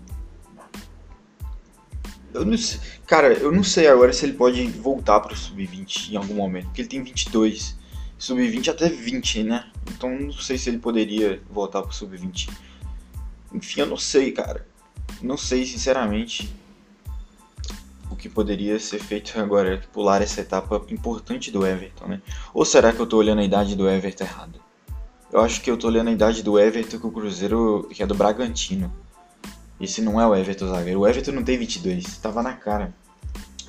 Eu 2.32 2.44
não 2.46 2.56
sei, 2.56 2.80
cara, 3.06 3.32
eu 3.34 3.52
não 3.52 3.62
sei 3.62 3.88
agora 3.88 4.12
se 4.12 4.24
ele 4.24 4.34
pode 4.34 4.64
voltar 4.68 5.20
para 5.20 5.34
o 5.34 5.36
sub-20 5.36 6.12
em 6.12 6.16
algum 6.16 6.34
momento, 6.34 6.66
porque 6.66 6.80
ele 6.80 6.88
tem 6.88 7.02
22 7.02 7.76
sub-20 8.16 8.68
até 8.68 8.88
20, 8.88 9.42
né? 9.42 9.69
Então 9.88 10.18
não 10.18 10.32
sei 10.32 10.58
se 10.58 10.70
ele 10.70 10.78
poderia 10.78 11.42
voltar 11.50 11.82
pro 11.82 11.92
sub-20. 11.92 12.50
Enfim, 13.52 13.80
eu 13.80 13.86
não 13.86 13.96
sei, 13.96 14.32
cara. 14.32 14.66
Não 15.20 15.36
sei, 15.36 15.66
sinceramente, 15.66 16.52
o 18.10 18.16
que 18.16 18.28
poderia 18.28 18.78
ser 18.78 18.98
feito 18.98 19.38
agora, 19.38 19.82
pular 19.92 20.22
essa 20.22 20.40
etapa 20.40 20.82
importante 20.90 21.50
do 21.50 21.66
Everton, 21.66 22.06
né? 22.06 22.22
Ou 22.54 22.64
será 22.64 22.92
que 22.92 23.00
eu 23.00 23.06
tô 23.06 23.18
olhando 23.18 23.40
a 23.40 23.44
idade 23.44 23.76
do 23.76 23.88
Everton 23.88 24.24
errado? 24.24 24.60
Eu 25.32 25.40
acho 25.40 25.60
que 25.60 25.70
eu 25.70 25.76
tô 25.76 25.86
olhando 25.86 26.08
a 26.08 26.12
idade 26.12 26.42
do 26.42 26.58
Everton 26.58 26.98
com 26.98 27.08
o 27.08 27.12
Cruzeiro, 27.12 27.88
que 27.92 28.02
é 28.02 28.06
do 28.06 28.14
Bragantino. 28.14 28.92
Esse 29.80 30.02
não 30.02 30.20
é 30.20 30.26
o 30.26 30.34
Everton 30.34 30.68
zagueiro. 30.68 31.00
O 31.00 31.06
Everton 31.06 31.32
não 31.32 31.44
tem 31.44 31.56
22, 31.56 32.18
tava 32.18 32.42
na 32.42 32.52
cara. 32.52 32.92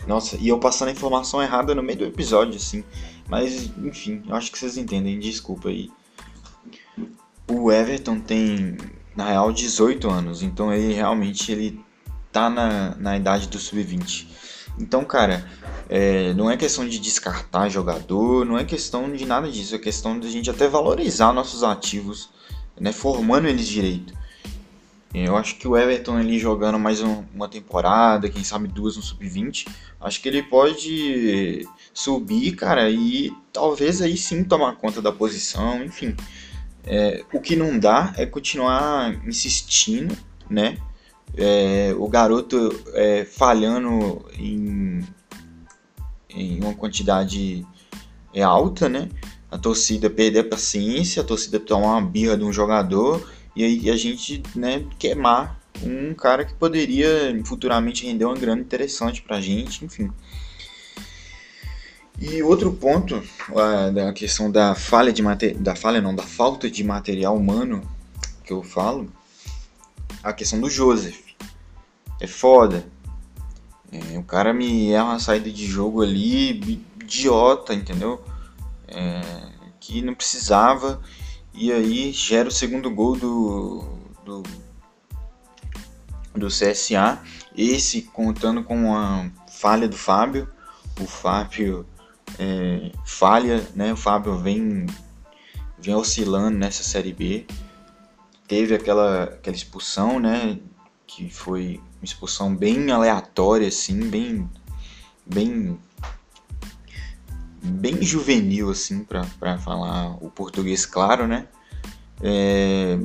Nossa, 0.08 0.36
e 0.38 0.48
eu 0.48 0.60
passando 0.60 0.90
a 0.90 0.92
informação 0.92 1.42
errada 1.42 1.76
no 1.76 1.84
meio 1.84 2.00
do 2.00 2.06
episódio, 2.06 2.56
assim. 2.56 2.84
Mas, 3.30 3.72
enfim, 3.78 4.24
eu 4.28 4.36
acho 4.36 4.52
que 4.52 4.58
vocês 4.58 4.76
entendem, 4.76 5.20
desculpa 5.20 5.70
aí. 5.70 5.90
O 7.54 7.70
Everton 7.70 8.18
tem, 8.20 8.78
na 9.14 9.28
real, 9.28 9.52
18 9.52 10.10
anos, 10.10 10.42
então 10.42 10.74
ele 10.74 10.94
realmente 10.94 11.52
ele 11.52 11.84
tá 12.32 12.50
na, 12.50 12.96
na 12.96 13.18
idade 13.18 13.50
do 13.50 13.60
sub-20. 13.60 14.26
Então, 14.80 15.04
cara, 15.04 15.46
é, 15.90 16.34
não 16.34 16.50
é 16.50 16.56
questão 16.56 16.88
de 16.88 16.98
descartar 16.98 17.68
jogador, 17.68 18.46
não 18.46 18.58
é 18.58 18.64
questão 18.64 19.12
de 19.12 19.26
nada 19.26 19.52
disso, 19.52 19.76
é 19.76 19.80
questão 19.80 20.18
de 20.18 20.28
a 20.28 20.32
gente 20.32 20.50
até 20.50 20.66
valorizar 20.66 21.34
nossos 21.34 21.62
ativos, 21.62 22.30
né, 22.80 22.94
formando 22.94 23.50
eles 23.50 23.68
direito. 23.68 24.14
Eu 25.14 25.36
acho 25.36 25.58
que 25.58 25.68
o 25.68 25.78
Everton 25.78 26.16
ali 26.16 26.40
jogando 26.40 26.80
mais 26.80 27.02
um, 27.02 27.26
uma 27.36 27.50
temporada, 27.50 28.30
quem 28.30 28.46
sabe 28.46 28.70
duas 28.70 28.96
no 28.96 29.04
sub-20, 29.04 29.68
acho 30.00 30.22
que 30.22 30.30
ele 30.30 30.42
pode 30.42 31.68
subir, 31.94 32.56
cara, 32.56 32.90
e 32.90 33.30
talvez 33.52 34.02
aí 34.02 34.16
sim 34.16 34.42
tomar 34.42 34.78
conta 34.78 35.02
da 35.02 35.12
posição, 35.12 35.84
enfim. 35.84 36.16
É, 36.86 37.24
o 37.34 37.40
que 37.40 37.56
não 37.56 37.78
dá 37.78 38.14
é 38.18 38.26
continuar 38.26 39.14
insistindo, 39.26 40.18
né? 40.50 40.78
É, 41.38 41.94
o 41.98 42.08
garoto 42.08 42.58
é, 42.94 43.24
falhando 43.24 44.26
em, 44.38 45.02
em 46.30 46.60
uma 46.60 46.74
quantidade 46.74 47.66
é, 48.34 48.42
alta, 48.42 48.90
né? 48.90 49.10
A 49.50 49.58
torcida 49.58 50.10
perder 50.10 50.40
a 50.40 50.50
paciência, 50.50 51.22
a 51.22 51.26
torcida 51.26 51.60
tomar 51.60 51.98
uma 51.98 52.02
birra 52.02 52.38
de 52.38 52.44
um 52.44 52.52
jogador 52.52 53.30
e 53.56 53.64
aí 53.64 53.90
a 53.90 53.98
gente 53.98 54.42
né, 54.56 54.86
queimar 54.98 55.60
um 55.84 56.14
cara 56.14 56.46
que 56.46 56.54
poderia 56.54 57.40
futuramente 57.46 58.06
render 58.06 58.26
uma 58.26 58.36
grana 58.36 58.62
interessante 58.62 59.22
pra 59.22 59.42
gente, 59.42 59.84
enfim. 59.84 60.12
E 62.22 62.44
outro 62.44 62.72
ponto, 62.72 63.20
a, 63.56 63.90
da 63.90 64.14
questão 64.14 64.52
da 64.52 64.76
falha 64.76 65.12
de 65.12 65.24
da 65.56 65.76
falha 65.76 66.00
não, 66.00 66.14
da 66.14 66.22
falta 66.22 66.70
de 66.70 66.84
material 66.84 67.36
humano 67.36 67.82
que 68.44 68.54
eu 68.54 68.62
falo, 68.62 69.12
a 70.22 70.32
questão 70.32 70.62
do 70.62 70.70
Joseph. 70.70 71.20
É 72.20 72.28
foda. 72.28 72.86
É, 73.92 74.20
o 74.20 74.24
cara 74.24 74.54
me 74.54 74.92
é 74.92 75.02
uma 75.02 75.18
saída 75.18 75.50
de 75.50 75.66
jogo 75.66 76.04
ali 76.04 76.86
idiota, 77.02 77.74
entendeu? 77.74 78.24
É, 78.88 79.22
que 79.80 80.04
não 80.04 80.14
precisava. 80.14 81.02
E 81.56 81.72
aí 81.72 82.12
gera 82.12 82.50
o 82.50 82.52
segundo 82.52 82.92
gol 82.92 83.18
do, 83.18 83.98
do, 84.24 84.44
do 86.36 86.48
CSA. 86.50 87.20
Esse 87.58 88.04
contando 88.04 88.64
com 88.64 88.76
uma 88.76 89.32
falha 89.48 89.90
do 89.90 89.98
Fábio. 89.98 90.48
O 91.00 91.08
Fábio 91.08 91.84
é, 92.40 92.92
falha, 93.06 93.68
né? 93.76 93.94
O 93.94 93.98
Fábio 93.98 94.38
vem, 94.38 94.86
vem 95.80 95.96
oscilando 95.96 96.58
nessa 96.58 96.84
Série 96.84 97.14
B. 97.14 97.46
Teve 98.48 98.76
aquela, 98.76 99.24
aquela 99.24 99.56
expulsão, 99.56 100.20
né? 100.20 100.60
Que 101.08 101.30
foi 101.30 101.80
uma 101.98 102.06
expulsão 102.06 102.56
bem 102.56 102.92
aleatória, 102.92 103.68
assim, 103.68 104.10
bem, 104.10 104.50
bem, 105.26 105.78
bem 107.64 108.02
juvenil, 108.02 108.70
assim, 108.72 109.04
para 109.04 109.58
falar 109.60 110.18
o 110.24 110.30
português 110.30 110.86
claro, 110.86 111.28
né? 111.28 111.48
É, 112.22 113.00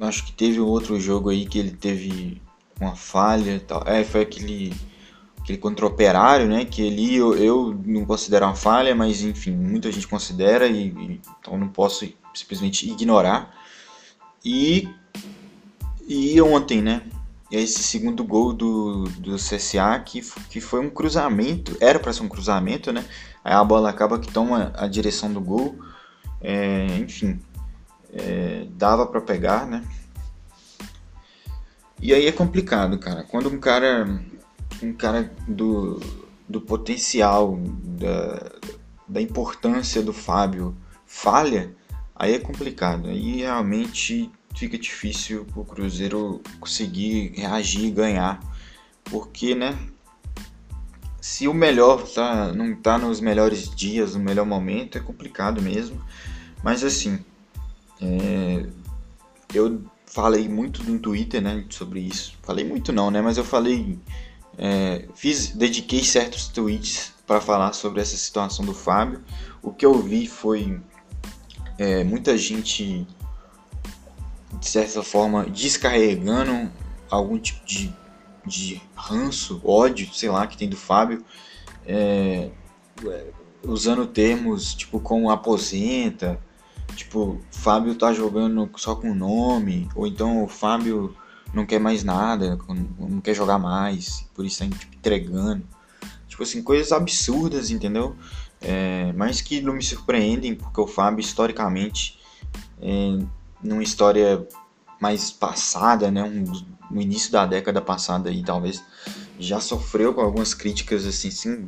acho 0.00 0.24
que 0.24 0.32
teve 0.32 0.60
outro 0.60 0.98
jogo 0.98 1.30
aí 1.30 1.46
que 1.46 1.58
ele 1.58 1.70
teve 1.70 2.40
uma 2.80 2.94
falha, 2.94 3.60
tal. 3.60 3.82
É, 3.86 4.04
foi 4.04 4.22
aquele 4.22 4.74
aquele 5.46 5.58
contra 5.58 5.86
Operário, 5.86 6.48
né? 6.48 6.64
Que 6.64 6.88
ali 6.88 7.14
eu, 7.14 7.36
eu 7.36 7.80
não 7.86 8.04
considero 8.04 8.44
uma 8.44 8.56
falha, 8.56 8.94
mas 8.96 9.22
enfim, 9.22 9.52
muita 9.52 9.92
gente 9.92 10.08
considera 10.08 10.66
e, 10.66 10.88
e 10.88 11.20
então 11.40 11.56
não 11.56 11.68
posso 11.68 12.12
simplesmente 12.34 12.90
ignorar. 12.90 13.54
E 14.44 14.88
e 16.08 16.40
ontem, 16.42 16.82
né? 16.82 17.02
Esse 17.50 17.80
segundo 17.84 18.24
gol 18.24 18.52
do, 18.52 19.04
do 19.04 19.36
CSA 19.36 20.00
que, 20.04 20.20
que 20.50 20.60
foi 20.60 20.80
um 20.80 20.90
cruzamento, 20.90 21.76
era 21.80 21.98
para 22.00 22.12
ser 22.12 22.24
um 22.24 22.28
cruzamento, 22.28 22.92
né? 22.92 23.04
Aí 23.44 23.54
a 23.54 23.62
bola 23.62 23.88
acaba 23.88 24.18
que 24.18 24.32
toma 24.32 24.72
a 24.74 24.88
direção 24.88 25.32
do 25.32 25.40
gol. 25.40 25.78
É, 26.40 26.86
enfim, 26.98 27.40
é, 28.12 28.66
dava 28.70 29.06
para 29.06 29.20
pegar, 29.20 29.64
né? 29.64 29.84
E 32.02 32.12
aí 32.12 32.26
é 32.26 32.32
complicado, 32.32 32.98
cara. 32.98 33.22
Quando 33.22 33.48
um 33.48 33.58
cara 33.58 34.06
um 34.82 34.92
cara 34.92 35.32
do, 35.46 36.00
do 36.48 36.60
potencial, 36.60 37.58
da, 37.58 38.52
da 39.08 39.20
importância 39.20 40.02
do 40.02 40.12
Fábio 40.12 40.76
falha, 41.06 41.74
aí 42.14 42.34
é 42.34 42.38
complicado. 42.38 43.08
Aí 43.08 43.36
realmente 43.36 44.30
fica 44.54 44.78
difícil 44.78 45.46
o 45.54 45.64
Cruzeiro 45.64 46.40
conseguir 46.58 47.32
reagir 47.36 47.84
e 47.84 47.90
ganhar. 47.90 48.40
Porque, 49.04 49.54
né? 49.54 49.78
Se 51.20 51.48
o 51.48 51.54
melhor 51.54 52.06
tá, 52.08 52.52
não 52.52 52.74
tá 52.74 52.98
nos 52.98 53.20
melhores 53.20 53.68
dias, 53.74 54.14
no 54.14 54.20
melhor 54.22 54.46
momento, 54.46 54.96
é 54.96 55.00
complicado 55.00 55.60
mesmo. 55.60 56.00
Mas 56.62 56.84
assim, 56.84 57.18
é, 58.00 58.66
eu 59.52 59.82
falei 60.06 60.48
muito 60.48 60.82
no 60.84 60.98
Twitter, 60.98 61.42
né, 61.42 61.64
sobre 61.68 62.00
isso. 62.00 62.34
Falei 62.42 62.64
muito 62.64 62.92
não, 62.92 63.10
né, 63.10 63.20
mas 63.20 63.36
eu 63.36 63.44
falei 63.44 63.98
é, 64.58 65.06
fiz, 65.14 65.48
dediquei 65.50 66.02
certos 66.02 66.48
tweets 66.48 67.12
para 67.26 67.40
falar 67.40 67.72
sobre 67.72 68.00
essa 68.00 68.16
situação 68.16 68.64
do 68.64 68.72
Fábio. 68.72 69.22
O 69.62 69.72
que 69.72 69.84
eu 69.84 70.00
vi 70.00 70.26
foi 70.26 70.80
é, 71.78 72.04
muita 72.04 72.36
gente, 72.38 73.06
de 74.58 74.68
certa 74.68 75.02
forma, 75.02 75.44
descarregando 75.44 76.70
algum 77.10 77.38
tipo 77.38 77.64
de, 77.66 77.92
de 78.44 78.80
ranço, 78.94 79.60
ódio, 79.64 80.12
sei 80.12 80.30
lá, 80.30 80.46
que 80.46 80.56
tem 80.56 80.68
do 80.68 80.76
Fábio, 80.76 81.24
é, 81.84 82.50
usando 83.62 84.06
termos 84.06 84.74
tipo 84.74 85.00
como 85.00 85.30
aposenta, 85.30 86.40
tipo, 86.94 87.40
Fábio 87.50 87.94
tá 87.94 88.12
jogando 88.12 88.70
só 88.76 88.94
com 88.94 89.14
nome, 89.14 89.88
ou 89.94 90.06
então 90.06 90.42
o 90.42 90.48
Fábio 90.48 91.14
não 91.56 91.64
quer 91.64 91.80
mais 91.80 92.04
nada, 92.04 92.58
não 92.98 93.20
quer 93.22 93.34
jogar 93.34 93.58
mais, 93.58 94.28
por 94.34 94.44
isso 94.44 94.58
tá 94.58 94.68
tipo, 94.68 94.94
entregando. 94.94 95.66
Tipo 96.28 96.42
assim, 96.42 96.62
coisas 96.62 96.92
absurdas, 96.92 97.70
entendeu? 97.70 98.14
É, 98.60 99.10
mas 99.16 99.40
que 99.40 99.62
não 99.62 99.72
me 99.72 99.82
surpreendem, 99.82 100.54
porque 100.54 100.78
o 100.78 100.86
Fábio, 100.86 101.20
historicamente, 101.20 102.20
é, 102.80 103.18
numa 103.62 103.82
história 103.82 104.46
mais 105.00 105.30
passada, 105.30 106.10
né, 106.10 106.22
um, 106.22 106.44
no 106.90 107.00
início 107.00 107.32
da 107.32 107.46
década 107.46 107.80
passada 107.80 108.28
aí, 108.28 108.44
talvez, 108.44 108.84
já 109.40 109.58
sofreu 109.58 110.12
com 110.12 110.20
algumas 110.20 110.52
críticas 110.52 111.06
assim, 111.06 111.30
sem, 111.30 111.64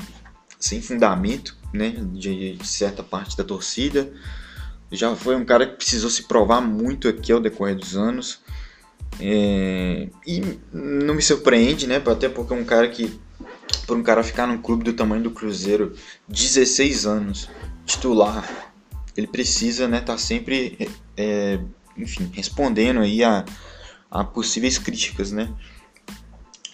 sem 0.61 0.83
fundamento, 0.83 1.57
né, 1.73 1.91
de, 2.13 2.57
de 2.57 2.69
certa 2.69 3.03
parte 3.03 3.39
da 3.39 3.45
torcida. 3.45 4.13
Já 4.93 5.17
foi 5.17 5.35
um 5.35 5.47
cara 5.47 5.67
que 5.67 5.77
precisou 5.77 6.11
se 6.11 6.25
provar 6.25 6.61
muito 6.61 7.09
aqui 7.09 7.33
ao 7.33 7.41
decorrer 7.41 7.75
dos 7.75 7.97
anos. 7.97 8.41
É, 9.21 10.09
e 10.27 10.59
não 10.73 11.15
me 11.15 11.23
surpreende, 11.23 11.87
né? 11.87 12.03
Até 12.05 12.29
porque 12.29 12.55
um 12.55 12.65
cara 12.65 12.89
que. 12.89 13.19
Por 13.87 13.97
um 13.97 14.03
cara 14.03 14.23
ficar 14.23 14.47
num 14.47 14.59
clube 14.59 14.85
do 14.85 14.93
tamanho 14.93 15.23
do 15.23 15.31
Cruzeiro 15.31 15.95
16 16.29 17.07
anos, 17.07 17.49
titular, 17.87 18.73
ele 19.17 19.27
precisa, 19.27 19.89
né, 19.89 20.01
tá 20.01 20.19
sempre, 20.19 20.91
é, 21.17 21.59
enfim, 21.97 22.31
respondendo 22.35 23.01
aí 23.01 23.25
a, 23.25 23.47
a 24.11 24.25
possíveis 24.25 24.77
críticas, 24.77 25.33
né? 25.33 25.51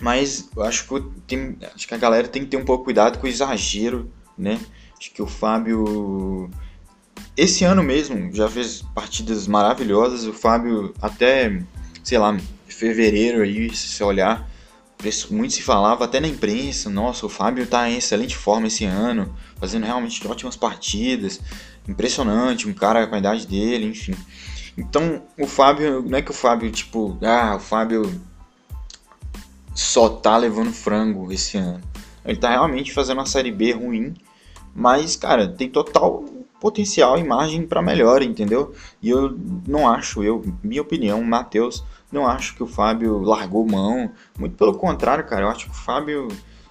Mas 0.00 0.48
eu 0.56 0.62
acho 0.64 0.88
que, 0.88 1.00
tem, 1.26 1.56
acho 1.74 1.86
que 1.86 1.94
a 1.94 1.98
galera 1.98 2.26
tem 2.26 2.42
que 2.42 2.48
ter 2.48 2.56
um 2.56 2.64
pouco 2.64 2.84
cuidado 2.84 3.18
com 3.18 3.26
o 3.26 3.30
exagero, 3.30 4.10
né? 4.36 4.60
Acho 4.98 5.12
que 5.12 5.22
o 5.22 5.26
Fábio 5.26 6.50
esse 7.36 7.64
ano 7.64 7.82
mesmo 7.82 8.32
já 8.32 8.48
fez 8.48 8.82
partidas 8.94 9.46
maravilhosas. 9.46 10.24
O 10.24 10.32
Fábio 10.32 10.94
até 11.00 11.62
sei 12.04 12.18
lá, 12.18 12.36
fevereiro 12.68 13.42
aí, 13.42 13.74
se 13.74 13.88
você 13.88 14.04
olhar, 14.04 14.48
muito 15.30 15.54
se 15.54 15.62
falava 15.62 16.04
até 16.04 16.20
na 16.20 16.28
imprensa, 16.28 16.88
nossa, 16.88 17.26
o 17.26 17.28
Fábio 17.28 17.66
tá 17.66 17.88
em 17.90 17.96
excelente 17.96 18.36
forma 18.36 18.68
esse 18.68 18.84
ano, 18.84 19.34
fazendo 19.56 19.84
realmente 19.84 20.26
ótimas 20.26 20.56
partidas, 20.56 21.40
impressionante, 21.88 22.68
um 22.68 22.74
cara 22.74 23.06
com 23.06 23.14
a 23.14 23.18
idade 23.18 23.46
dele, 23.46 23.86
enfim. 23.86 24.14
Então, 24.76 25.22
o 25.38 25.46
Fábio, 25.46 26.02
não 26.02 26.18
é 26.18 26.22
que 26.22 26.30
o 26.30 26.34
Fábio, 26.34 26.70
tipo, 26.70 27.18
ah, 27.22 27.56
o 27.56 27.60
Fábio 27.60 28.20
só 29.74 30.08
tá 30.08 30.36
levando 30.36 30.72
frango 30.72 31.32
esse 31.32 31.56
ano. 31.56 31.82
Ele 32.24 32.38
tá 32.38 32.50
realmente 32.50 32.92
fazendo 32.92 33.18
uma 33.18 33.26
série 33.26 33.52
B 33.52 33.72
ruim, 33.72 34.14
mas, 34.74 35.16
cara, 35.16 35.48
tem 35.48 35.68
total 35.68 36.24
potencial 36.64 37.18
e 37.18 37.22
margem 37.22 37.66
para 37.66 37.82
melhora, 37.82 38.24
entendeu? 38.24 38.72
E 39.02 39.10
eu 39.10 39.38
não 39.68 39.86
acho, 39.86 40.24
eu, 40.24 40.42
minha 40.62 40.80
opinião, 40.80 41.22
Matheus, 41.22 41.84
não 42.10 42.26
acho 42.26 42.54
que 42.54 42.62
o 42.62 42.66
Fábio 42.66 43.20
largou 43.20 43.66
mão. 43.66 44.10
Muito 44.38 44.56
pelo 44.56 44.72
contrário, 44.72 45.26
cara. 45.26 45.42
Eu 45.42 45.50
acho 45.50 45.66
que 45.66 45.72
o 45.72 45.74
Fábio 45.74 46.28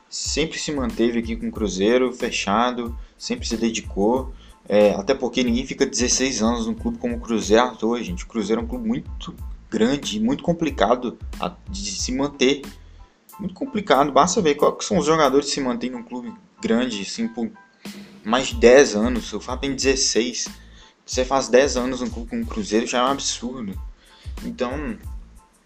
sempre 0.10 0.58
se 0.58 0.72
manteve 0.72 1.20
aqui 1.20 1.36
com 1.36 1.48
o 1.48 1.52
Cruzeiro 1.52 2.12
fechado, 2.12 2.98
sempre 3.16 3.48
se 3.48 3.56
dedicou. 3.56 4.34
É, 4.68 4.96
até 4.96 5.14
porque 5.14 5.44
ninguém 5.44 5.64
fica 5.64 5.86
16 5.86 6.42
anos 6.42 6.66
num 6.66 6.74
clube 6.74 6.98
como 6.98 7.18
o 7.18 7.20
Cruzeiro 7.20 7.64
à 7.64 7.70
toa, 7.70 8.02
gente. 8.02 8.24
O 8.24 8.28
Cruzeiro 8.28 8.64
é 8.64 8.64
um 8.64 8.68
clube 8.68 8.88
muito 8.88 9.36
grande, 9.70 10.20
muito 10.20 10.42
complicado 10.42 11.20
de 11.70 11.92
se 11.92 12.12
manter. 12.12 12.64
Muito 13.40 13.54
complicado. 13.54 14.12
Basta 14.12 14.42
ver 14.42 14.56
quais 14.56 14.86
são 14.86 14.98
os 14.98 15.06
jogadores 15.06 15.50
que 15.50 15.54
se 15.54 15.62
mantêm 15.62 15.92
num 15.92 16.02
clube 16.02 16.34
grande, 16.60 17.04
assim, 17.04 17.28
por 17.28 17.48
mais 18.24 18.48
de 18.48 18.56
10 18.56 18.96
anos. 18.96 19.34
O 19.34 19.40
Fábio 19.40 19.70
tem 19.70 19.76
16. 19.76 20.48
Você 21.06 21.26
faz 21.26 21.48
10 21.50 21.78
anos 21.78 22.02
num 22.02 22.10
clube 22.10 22.30
como 22.30 22.44
o 22.44 22.48
Cruzeiro 22.48 22.88
já 22.88 23.00
é 23.00 23.04
um 23.04 23.08
absurdo. 23.08 23.80
Então, 24.44 24.98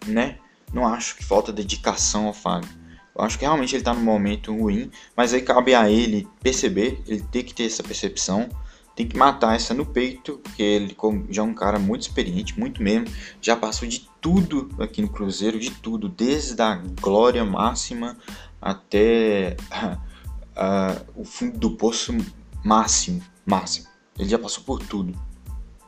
né? 0.05 0.37
Não 0.73 0.85
acho 0.85 1.15
que 1.15 1.23
falta 1.23 1.53
dedicação 1.53 2.27
ao 2.27 2.33
Fábio. 2.33 2.69
Eu 3.17 3.23
acho 3.23 3.39
que 3.39 3.45
realmente 3.45 3.73
ele 3.73 3.81
está 3.81 3.93
num 3.93 4.03
momento 4.03 4.55
ruim, 4.55 4.91
mas 5.15 5.33
aí 5.33 5.41
cabe 5.41 5.73
a 5.73 5.89
ele 5.89 6.27
perceber, 6.41 7.01
ele 7.07 7.21
tem 7.31 7.43
que 7.43 7.53
ter 7.53 7.65
essa 7.65 7.81
percepção, 7.81 8.47
tem 8.95 9.07
que 9.07 9.17
matar 9.17 9.55
essa 9.55 9.73
no 9.73 9.85
peito, 9.85 10.39
porque 10.43 10.61
ele 10.61 10.95
já 11.29 11.41
é 11.41 11.45
um 11.45 11.53
cara 11.53 11.79
muito 11.79 12.03
experiente, 12.03 12.59
muito 12.59 12.83
mesmo, 12.83 13.07
já 13.41 13.55
passou 13.55 13.87
de 13.87 14.07
tudo 14.21 14.69
aqui 14.79 15.01
no 15.01 15.09
Cruzeiro, 15.09 15.59
de 15.59 15.71
tudo, 15.71 16.07
desde 16.07 16.61
a 16.61 16.75
glória 17.01 17.43
máxima 17.43 18.17
até 18.61 19.57
uh, 19.71 21.05
o 21.15 21.23
fundo 21.23 21.57
do 21.57 21.71
poço 21.71 22.15
máximo, 22.67 23.21
máximo. 23.45 23.87
Ele 24.19 24.27
já 24.29 24.37
passou 24.37 24.63
por 24.63 24.79
tudo. 24.85 25.13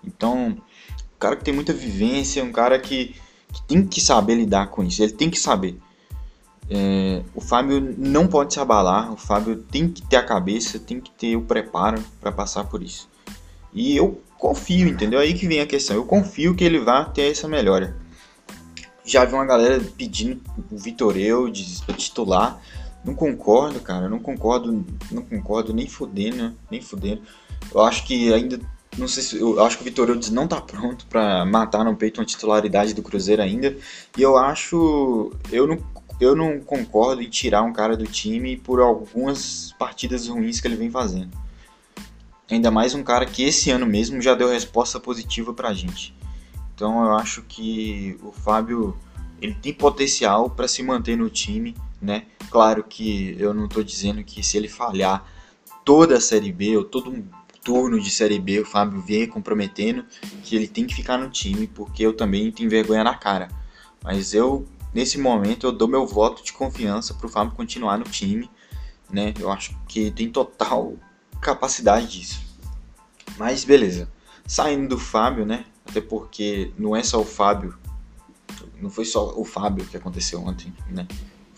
Então, 0.03 0.48
um 0.48 1.19
cara 1.19 1.36
que 1.36 1.43
tem 1.43 1.53
muita 1.53 1.74
vivência, 1.74 2.43
um 2.43 2.51
cara 2.51 2.79
que 2.79 3.15
que 3.51 3.63
tem 3.63 3.86
que 3.86 4.00
saber 4.00 4.36
lidar 4.36 4.67
com 4.67 4.83
isso, 4.83 5.01
ele 5.01 5.13
tem 5.13 5.29
que 5.29 5.39
saber. 5.39 5.77
É, 6.69 7.24
o 7.33 7.41
Fábio 7.41 7.95
não 7.98 8.27
pode 8.27 8.53
se 8.53 8.59
abalar, 8.59 9.12
o 9.12 9.17
Fábio 9.17 9.57
tem 9.71 9.89
que 9.89 10.03
ter 10.03 10.17
a 10.17 10.24
cabeça, 10.24 10.77
tem 10.77 11.01
que 11.01 11.09
ter 11.09 11.36
o 11.36 11.41
preparo 11.41 12.00
para 12.21 12.31
passar 12.31 12.65
por 12.65 12.83
isso. 12.83 13.09
E 13.74 13.98
eu 13.98 14.21
confio, 14.38 14.88
entendeu? 14.88 15.19
Aí 15.19 15.33
que 15.33 15.48
vem 15.48 15.62
a 15.62 15.65
questão. 15.65 15.95
Eu 15.95 16.05
confio 16.05 16.55
que 16.55 16.63
ele 16.63 16.79
vai 16.79 17.12
ter 17.12 17.31
essa 17.31 17.48
melhora. 17.48 17.98
Já 19.03 19.25
vi 19.25 19.33
uma 19.33 19.45
galera 19.45 19.81
pedindo 19.98 20.39
o 20.71 20.77
Vitor 20.77 21.17
Eu 21.17 21.50
de 21.50 21.81
titular. 21.93 22.62
Não 23.03 23.13
concordo, 23.15 23.79
cara. 23.79 24.10
Não 24.10 24.20
concordo, 24.20 24.86
não 25.12 25.24
concordo 25.24 25.74
nem 25.74 25.88
fudendo, 25.88 26.56
nem 26.70 26.82
fudendo. 26.82 27.22
Eu 27.74 27.82
acho 27.82 28.06
que 28.06 28.34
ainda 28.34 28.60
não 28.98 29.08
sei 29.08 29.24
se 29.24 29.39
eu 29.39 29.63
acho 29.63 29.77
que 29.77 29.84
o 29.84 29.86
Vitor 29.86 30.10
Eudes 30.10 30.29
não 30.29 30.48
tá 30.48 30.60
pronto 30.60 31.06
para 31.08 31.46
matar 31.46 31.86
no 31.86 31.96
peito 31.96 32.20
uma 32.20 32.25
titularidade 32.25 32.94
do 32.94 33.03
Cruzeiro 33.03 33.41
ainda. 33.41 33.75
E 34.18 34.22
eu 34.22 34.38
acho 34.38 35.32
eu 35.51 35.68
não 35.68 35.77
eu 36.20 36.36
não 36.36 36.60
concordo 36.60 37.22
em 37.22 37.29
tirar 37.29 37.62
um 37.62 37.72
cara 37.72 37.96
do 37.96 38.06
time 38.06 38.58
por 38.58 38.82
algumas 38.82 39.74
partidas 39.79 40.27
ruins 40.27 40.60
que 40.60 40.68
ele 40.68 40.75
vem 40.75 40.91
fazendo. 40.91 41.32
Ainda 42.51 42.70
mais 42.70 42.94
um 42.94 43.03
cara 43.03 43.25
que 43.25 43.44
esse 43.44 43.72
ano 43.72 43.86
mesmo 43.86 44.22
já 44.22 44.36
deu 44.36 44.50
resposta 44.50 45.00
positiva 45.00 45.53
pra 45.53 45.74
gente. 45.74 46.13
Então 46.75 47.03
eu 47.06 47.13
acho 47.15 47.44
que 47.44 48.18
o 48.22 48.32
Fábio 48.32 48.98
ele 49.41 49.53
tem 49.53 49.74
potencial 49.74 50.50
para 50.50 50.68
se 50.68 50.84
manter 50.84 51.18
no 51.18 51.29
time, 51.29 51.75
né? 52.01 52.25
Claro 52.50 52.84
que 52.84 53.36
eu 53.39 53.53
não 53.53 53.65
estou 53.65 53.84
dizendo 53.84 54.24
que 54.24 54.44
se 54.44 54.58
ele 54.58 54.68
falhar 54.68 55.25
toda 55.84 56.18
a 56.18 56.22
Série 56.22 56.51
B 56.51 56.77
ou 56.77 56.84
todo 56.84 57.10
um 57.10 57.24
turno 57.63 58.00
de 58.00 58.10
Série 58.10 58.39
B 58.39 58.60
o 58.60 58.65
Fábio 58.65 59.01
vier 59.01 59.27
comprometendo, 59.27 60.06
que 60.44 60.56
ele 60.56 60.68
tem 60.68 60.86
que 60.86 60.96
ficar 60.96 61.18
no 61.18 61.29
time, 61.29 61.68
porque 61.68 62.06
eu 62.06 62.13
também 62.13 62.51
tenho 62.51 62.70
vergonha 62.70 63.03
na 63.03 63.15
cara. 63.15 63.50
Mas 64.03 64.34
eu, 64.34 64.65
nesse 64.94 65.18
momento, 65.18 65.68
eu 65.68 65.72
dou 65.72 65.88
meu 65.88 66.08
voto 66.08 66.44
de 66.44 66.53
confiança 66.53 67.13
para 67.13 67.27
o 67.27 67.29
Fábio 67.29 67.56
continuar 67.56 67.98
no 67.98 68.06
time, 68.06 68.50
né? 69.10 69.34
Eu 69.39 69.51
acho 69.51 69.77
que 69.88 70.12
tem 70.12 70.29
total 70.29 70.94
capacidade 71.41 72.08
disso. 72.08 72.41
Mas 73.38 73.63
beleza. 73.63 74.10
Saindo 74.48 74.89
do 74.89 74.98
Fábio, 74.98 75.46
né? 75.46 75.65
Até 75.88 76.01
porque 76.01 76.72
não 76.77 76.96
é 76.96 77.03
só 77.03 77.20
o 77.20 77.25
Fábio 77.25 77.77
não 78.82 78.89
foi 78.89 79.06
só 79.06 79.34
o 79.38 79.46
Fábio 79.46 79.86
que 79.86 79.98
aconteceu 79.98 80.41
ontem, 80.41 80.74
né? 80.89 81.08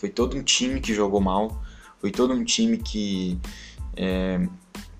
Foi 0.02 0.08
todo 0.08 0.36
um 0.36 0.42
time 0.42 0.80
que 0.80 0.92
jogou 0.92 1.20
mal, 1.20 1.62
foi 2.00 2.10
todo 2.10 2.34
um 2.34 2.42
time 2.42 2.76
que 2.76 3.38
é, 3.96 4.44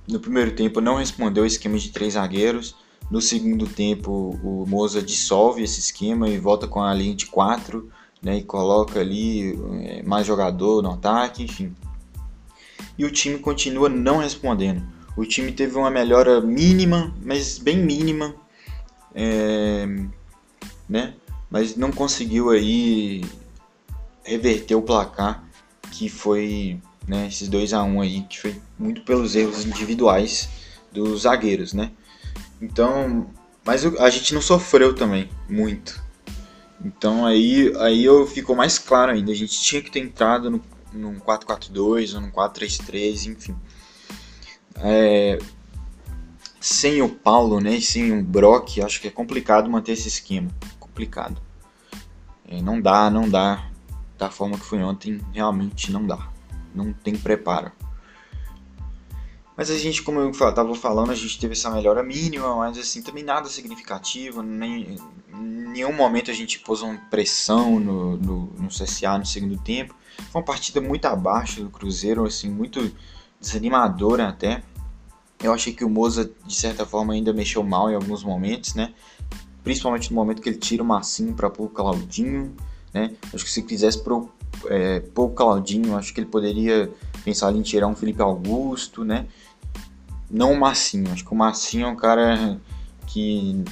no 0.07 0.21
primeiro 0.21 0.53
tempo 0.53 0.81
não 0.81 0.95
respondeu 0.95 1.43
o 1.43 1.47
esquema 1.47 1.77
de 1.77 1.91
três 1.91 2.13
zagueiros. 2.13 2.77
No 3.11 3.21
segundo 3.21 3.67
tempo, 3.67 4.39
o 4.45 4.65
Moza 4.65 5.03
dissolve 5.03 5.65
esse 5.65 5.81
esquema 5.81 6.29
e 6.29 6.39
volta 6.39 6.69
com 6.69 6.81
a 6.81 6.95
linha 6.95 7.17
de 7.17 7.27
quatro, 7.27 7.91
né? 8.23 8.39
E 8.39 8.45
coloca 8.45 9.01
ali 9.01 9.59
é, 9.83 10.05
mais 10.05 10.25
jogador 10.25 10.81
no 10.81 10.93
ataque, 10.93 11.43
enfim. 11.43 11.75
E 12.97 13.05
o 13.05 13.11
time 13.11 13.41
continua 13.41 13.89
não 13.89 14.19
respondendo. 14.19 14.85
O 15.17 15.27
time 15.27 15.51
teve 15.51 15.77
uma 15.77 15.91
melhora 15.91 16.41
mínima, 16.41 17.13
mas 17.25 17.59
bem 17.59 17.77
mínima, 17.77 18.37
é, 19.13 19.85
né? 20.89 21.15
mas 21.51 21.77
não 21.77 21.91
conseguiu 21.91 22.51
aí 22.51 23.23
reverter 24.25 24.75
o 24.75 24.83
placar 24.83 25.45
que 25.91 26.09
foi 26.09 26.81
né, 27.07 27.27
esses 27.27 27.49
2 27.49 27.73
a 27.73 27.83
1 27.83 27.95
um 27.95 28.01
aí 28.01 28.23
que 28.23 28.41
foi 28.41 28.61
muito 28.79 29.03
pelos 29.03 29.35
erros 29.35 29.65
individuais 29.65 30.49
dos 30.91 31.23
zagueiros, 31.23 31.73
né? 31.73 31.91
Então, 32.61 33.27
mas 33.65 33.85
a 33.85 34.11
gente 34.11 34.35
não 34.35 34.41
sofreu 34.41 34.95
também 34.95 35.29
muito. 35.49 36.03
Então 36.85 37.27
aí 37.27 37.73
aí 37.79 38.05
eu 38.05 38.27
ficou 38.27 38.57
mais 38.57 38.79
claro 38.79 39.13
ainda, 39.13 39.33
a 39.33 39.35
gente 39.35 39.61
tinha 39.61 39.83
que 39.83 39.91
ter 39.91 40.01
entrado 40.01 40.51
no 40.51 40.61
num 40.93 41.19
4-4-2 41.19 42.15
ou 42.15 42.21
num 42.21 42.31
4-3-3, 42.31 43.33
enfim. 43.33 43.57
É, 44.77 45.39
sem 46.61 47.03
o 47.03 47.09
Paulo, 47.09 47.61
né, 47.61 47.81
sem 47.81 48.13
o 48.13 48.23
Brock, 48.23 48.79
acho 48.81 49.01
que 49.01 49.09
é 49.09 49.11
complicado 49.11 49.71
manter 49.71 49.93
esse 49.93 50.09
esquema 50.09 50.51
complicado. 50.79 51.41
É, 52.47 52.61
não 52.61 52.81
dá, 52.81 53.11
não 53.11 53.29
dá. 53.29 53.71
Da 54.23 54.31
forma 54.31 54.57
que 54.57 54.65
foi 54.65 54.81
ontem, 54.81 55.21
realmente 55.33 55.91
não 55.91 56.07
dá. 56.07 56.29
Não 56.73 56.93
tem 56.93 57.17
preparo. 57.17 57.73
Mas 59.57 59.69
a 59.69 59.77
gente, 59.77 60.01
como 60.01 60.21
eu 60.21 60.31
estava 60.31 60.73
falando, 60.77 61.11
a 61.11 61.15
gente 61.17 61.41
teve 61.41 61.55
essa 61.55 61.69
melhora 61.69 62.05
mínima, 62.05 62.55
mas 62.55 62.79
assim, 62.79 63.03
também 63.03 63.25
nada 63.25 63.49
significativo. 63.49 64.41
Nem, 64.41 64.97
em 65.35 65.69
nenhum 65.73 65.93
momento 65.93 66.31
a 66.31 66.35
gente 66.35 66.61
pôs 66.61 66.83
uma 66.83 66.97
pressão 67.11 67.81
no, 67.81 68.17
no, 68.17 68.47
no 68.57 68.69
CSA 68.69 69.19
no 69.19 69.27
segundo 69.27 69.59
tempo. 69.59 69.93
Foi 70.31 70.41
uma 70.41 70.47
partida 70.47 70.81
muito 70.81 71.05
abaixo 71.07 71.65
do 71.65 71.71
Cruzeiro, 71.71 72.25
assim, 72.25 72.49
muito 72.49 72.95
desanimadora 73.41 74.29
até. 74.29 74.63
Eu 75.43 75.53
achei 75.53 75.73
que 75.73 75.85
o 75.85 75.91
Moza, 75.91 76.31
de 76.47 76.55
certa 76.55 76.87
forma, 76.87 77.13
ainda 77.13 77.33
mexeu 77.33 77.65
mal 77.65 77.91
em 77.91 77.97
alguns 77.97 78.23
momentos, 78.23 78.77
né? 78.77 78.95
principalmente 79.65 80.11
no 80.11 80.15
momento 80.15 80.41
que 80.41 80.49
ele 80.49 80.59
tira 80.59 80.81
o 80.81 80.87
Massinho 80.87 81.35
para 81.35 81.51
pôr 81.51 81.65
o 81.65 81.69
Claudinho, 81.69 82.55
né? 82.93 83.13
Acho 83.33 83.45
que 83.45 83.51
se 83.51 83.63
quisesse 83.63 84.03
pro, 84.03 84.29
é, 84.67 85.01
pôr 85.01 85.27
o 85.27 85.31
Claudinho, 85.31 85.97
acho 85.97 86.13
que 86.13 86.21
ele 86.21 86.29
poderia 86.29 86.91
pensar 87.25 87.55
em 87.55 87.63
tirar 87.63 87.87
um 87.87 87.95
Felipe 87.95 88.23
Augusto, 88.23 89.05
né? 89.05 89.27
Não 90.31 90.53
o 90.53 90.59
Massinho, 90.59 91.13
acho 91.13 91.25
que 91.25 91.33
o 91.33 91.37
Massinho 91.37 91.87
é 91.87 91.89
um 91.89 91.97
cara 91.97 92.59
que 93.07 93.65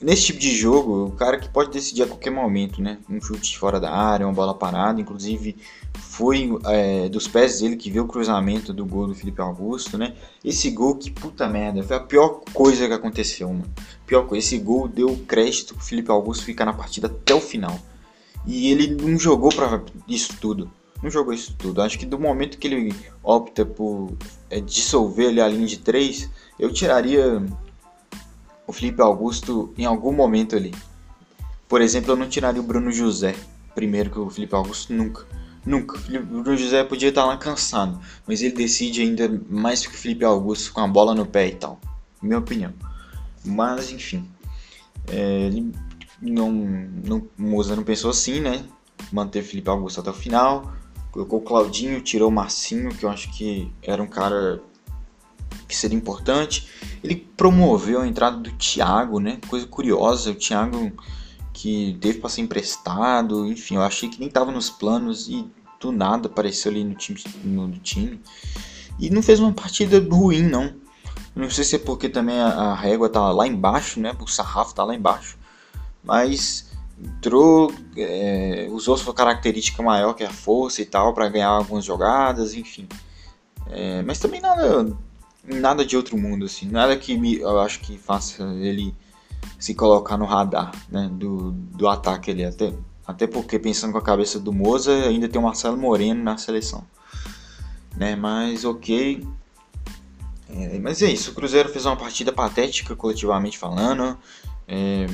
nesse 0.00 0.26
tipo 0.26 0.38
de 0.38 0.56
jogo, 0.56 1.06
o 1.06 1.10
cara 1.12 1.38
que 1.38 1.48
pode 1.48 1.70
decidir 1.70 2.02
a 2.02 2.06
qualquer 2.06 2.30
momento, 2.30 2.80
né? 2.80 2.98
Um 3.08 3.20
chute 3.20 3.58
fora 3.58 3.80
da 3.80 3.90
área, 3.90 4.26
uma 4.26 4.32
bola 4.32 4.54
parada, 4.54 5.00
inclusive 5.00 5.56
foi 5.94 6.56
é, 6.66 7.08
dos 7.08 7.26
pés 7.26 7.60
dele 7.60 7.76
que 7.76 7.90
viu 7.90 8.04
o 8.04 8.06
cruzamento 8.06 8.72
do 8.72 8.86
gol 8.86 9.08
do 9.08 9.14
Felipe 9.14 9.40
Augusto, 9.40 9.98
né? 9.98 10.14
Esse 10.44 10.70
gol, 10.70 10.96
que 10.96 11.10
puta 11.10 11.48
merda, 11.48 11.82
foi 11.82 11.96
a 11.96 12.00
pior 12.00 12.42
coisa 12.52 12.86
que 12.86 12.92
aconteceu, 12.92 13.48
mano. 13.48 13.70
Pior 14.06 14.26
coisa, 14.26 14.46
esse 14.46 14.58
gol 14.58 14.88
deu 14.88 15.16
crédito 15.26 15.74
pro 15.74 15.84
Felipe 15.84 16.10
Augusto 16.10 16.44
ficar 16.44 16.64
na 16.64 16.72
partida 16.72 17.08
até 17.08 17.34
o 17.34 17.40
final. 17.40 17.78
E 18.48 18.72
ele 18.72 18.94
não 18.94 19.18
jogou 19.18 19.50
para 19.50 19.82
isso 20.08 20.34
tudo. 20.40 20.70
Não 21.02 21.10
jogou 21.10 21.34
isso 21.34 21.54
tudo. 21.58 21.82
Acho 21.82 21.98
que 21.98 22.06
do 22.06 22.18
momento 22.18 22.56
que 22.56 22.66
ele 22.66 22.94
opta 23.22 23.64
por 23.66 24.16
é, 24.48 24.58
dissolver 24.58 25.28
ali 25.28 25.40
a 25.40 25.46
linha 25.46 25.66
de 25.66 25.78
três, 25.78 26.30
eu 26.58 26.72
tiraria 26.72 27.44
o 28.66 28.72
Felipe 28.72 29.02
Augusto 29.02 29.72
em 29.76 29.84
algum 29.84 30.12
momento 30.12 30.56
ali. 30.56 30.74
Por 31.68 31.82
exemplo, 31.82 32.12
eu 32.12 32.16
não 32.16 32.26
tiraria 32.26 32.60
o 32.60 32.64
Bruno 32.64 32.90
José 32.90 33.36
primeiro 33.74 34.10
que 34.10 34.18
o 34.18 34.30
Felipe 34.30 34.54
Augusto 34.54 34.94
nunca. 34.94 35.26
Nunca. 35.64 35.98
O 35.98 36.42
Bruno 36.42 36.56
José 36.56 36.82
podia 36.84 37.10
estar 37.10 37.26
lá 37.26 37.36
cansado, 37.36 38.00
mas 38.26 38.40
ele 38.40 38.54
decide 38.54 39.02
ainda 39.02 39.28
mais 39.50 39.86
que 39.86 39.94
o 39.94 39.96
Felipe 39.96 40.24
Augusto 40.24 40.72
com 40.72 40.80
a 40.80 40.88
bola 40.88 41.14
no 41.14 41.26
pé 41.26 41.48
e 41.48 41.54
tal. 41.54 41.78
Minha 42.22 42.38
opinião. 42.38 42.72
Mas 43.44 43.92
enfim. 43.92 44.26
É, 45.06 45.50
não, 46.20 46.52
não, 46.52 47.18
o 47.38 47.42
Moza 47.42 47.76
não 47.76 47.82
pensou 47.82 48.10
assim, 48.10 48.40
né? 48.40 48.64
Manteve 49.12 49.46
o 49.46 49.50
Felipe 49.50 49.70
Augusto 49.70 50.00
até 50.00 50.10
o 50.10 50.14
final. 50.14 50.72
Colocou 51.10 51.38
o 51.38 51.42
Claudinho, 51.42 52.00
tirou 52.00 52.28
o 52.28 52.32
Marcinho, 52.32 52.94
que 52.94 53.04
eu 53.04 53.10
acho 53.10 53.30
que 53.32 53.72
era 53.82 54.02
um 54.02 54.06
cara 54.06 54.60
que 55.66 55.76
seria 55.76 55.96
importante. 55.96 56.68
Ele 57.02 57.16
promoveu 57.36 58.00
a 58.00 58.06
entrada 58.06 58.36
do 58.36 58.50
Thiago, 58.52 59.20
né? 59.20 59.38
Coisa 59.48 59.66
curiosa, 59.66 60.30
o 60.30 60.34
Thiago 60.34 60.92
que 61.52 61.96
teve 62.00 62.20
para 62.20 62.30
ser 62.30 62.42
emprestado, 62.42 63.44
enfim, 63.46 63.74
eu 63.74 63.82
achei 63.82 64.08
que 64.08 64.20
nem 64.20 64.28
estava 64.28 64.52
nos 64.52 64.70
planos 64.70 65.28
e 65.28 65.44
do 65.80 65.90
nada 65.90 66.28
apareceu 66.28 66.70
ali 66.70 66.84
no 66.84 66.94
time, 66.94 67.20
no 67.42 67.70
time. 67.78 68.20
E 68.98 69.10
não 69.10 69.22
fez 69.22 69.40
uma 69.40 69.52
partida 69.52 69.98
ruim, 69.98 70.42
não. 70.42 70.74
Não 71.34 71.48
sei 71.50 71.64
se 71.64 71.76
é 71.76 71.78
porque 71.78 72.08
também 72.08 72.38
a, 72.38 72.48
a 72.48 72.74
régua 72.74 73.08
tá 73.08 73.30
lá 73.32 73.46
embaixo, 73.46 74.00
né? 74.00 74.16
O 74.20 74.26
sarrafo 74.26 74.74
tá 74.74 74.84
lá 74.84 74.94
embaixo. 74.94 75.37
Mas 76.08 76.70
entrou, 76.98 77.70
é, 77.96 78.66
usou 78.70 78.96
sua 78.96 79.12
característica 79.12 79.82
maior 79.82 80.14
que 80.14 80.24
é 80.24 80.26
a 80.26 80.32
força 80.32 80.80
e 80.80 80.86
tal 80.86 81.12
para 81.12 81.28
ganhar 81.28 81.48
algumas 81.48 81.84
jogadas, 81.84 82.54
enfim. 82.54 82.88
É, 83.66 84.02
mas 84.02 84.18
também 84.18 84.40
nada 84.40 84.96
nada 85.44 85.84
de 85.84 85.96
outro 85.96 86.16
mundo, 86.18 86.44
assim, 86.44 86.66
nada 86.66 86.96
que 86.96 87.16
me, 87.16 87.38
eu 87.38 87.60
acho 87.60 87.80
que 87.80 87.96
faça 87.96 88.42
ele 88.60 88.94
se 89.58 89.74
colocar 89.74 90.16
no 90.16 90.24
radar 90.24 90.72
né, 90.90 91.08
do, 91.12 91.52
do 91.52 91.88
ataque 91.88 92.30
ali. 92.30 92.44
Até, 92.44 92.72
até 93.06 93.26
porque, 93.26 93.58
pensando 93.58 93.92
com 93.92 93.98
a 93.98 94.02
cabeça 94.02 94.38
do 94.38 94.52
Moza, 94.52 94.92
ainda 94.92 95.28
tem 95.28 95.40
o 95.40 95.44
Marcelo 95.44 95.76
Moreno 95.76 96.22
na 96.22 96.36
seleção. 96.36 96.84
Né, 97.96 98.14
mas 98.14 98.64
ok. 98.64 99.26
É, 100.50 100.78
mas 100.78 101.02
é 101.02 101.10
isso, 101.10 101.30
o 101.30 101.34
Cruzeiro 101.34 101.68
fez 101.68 101.84
uma 101.84 101.96
partida 101.96 102.32
patética, 102.32 102.96
coletivamente 102.96 103.58
falando. 103.58 104.18
É, 104.66 105.06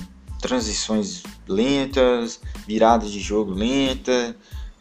transições 0.45 1.23
lentas, 1.49 2.39
viradas 2.67 3.11
de 3.11 3.19
jogo 3.19 3.51
lenta. 3.51 4.37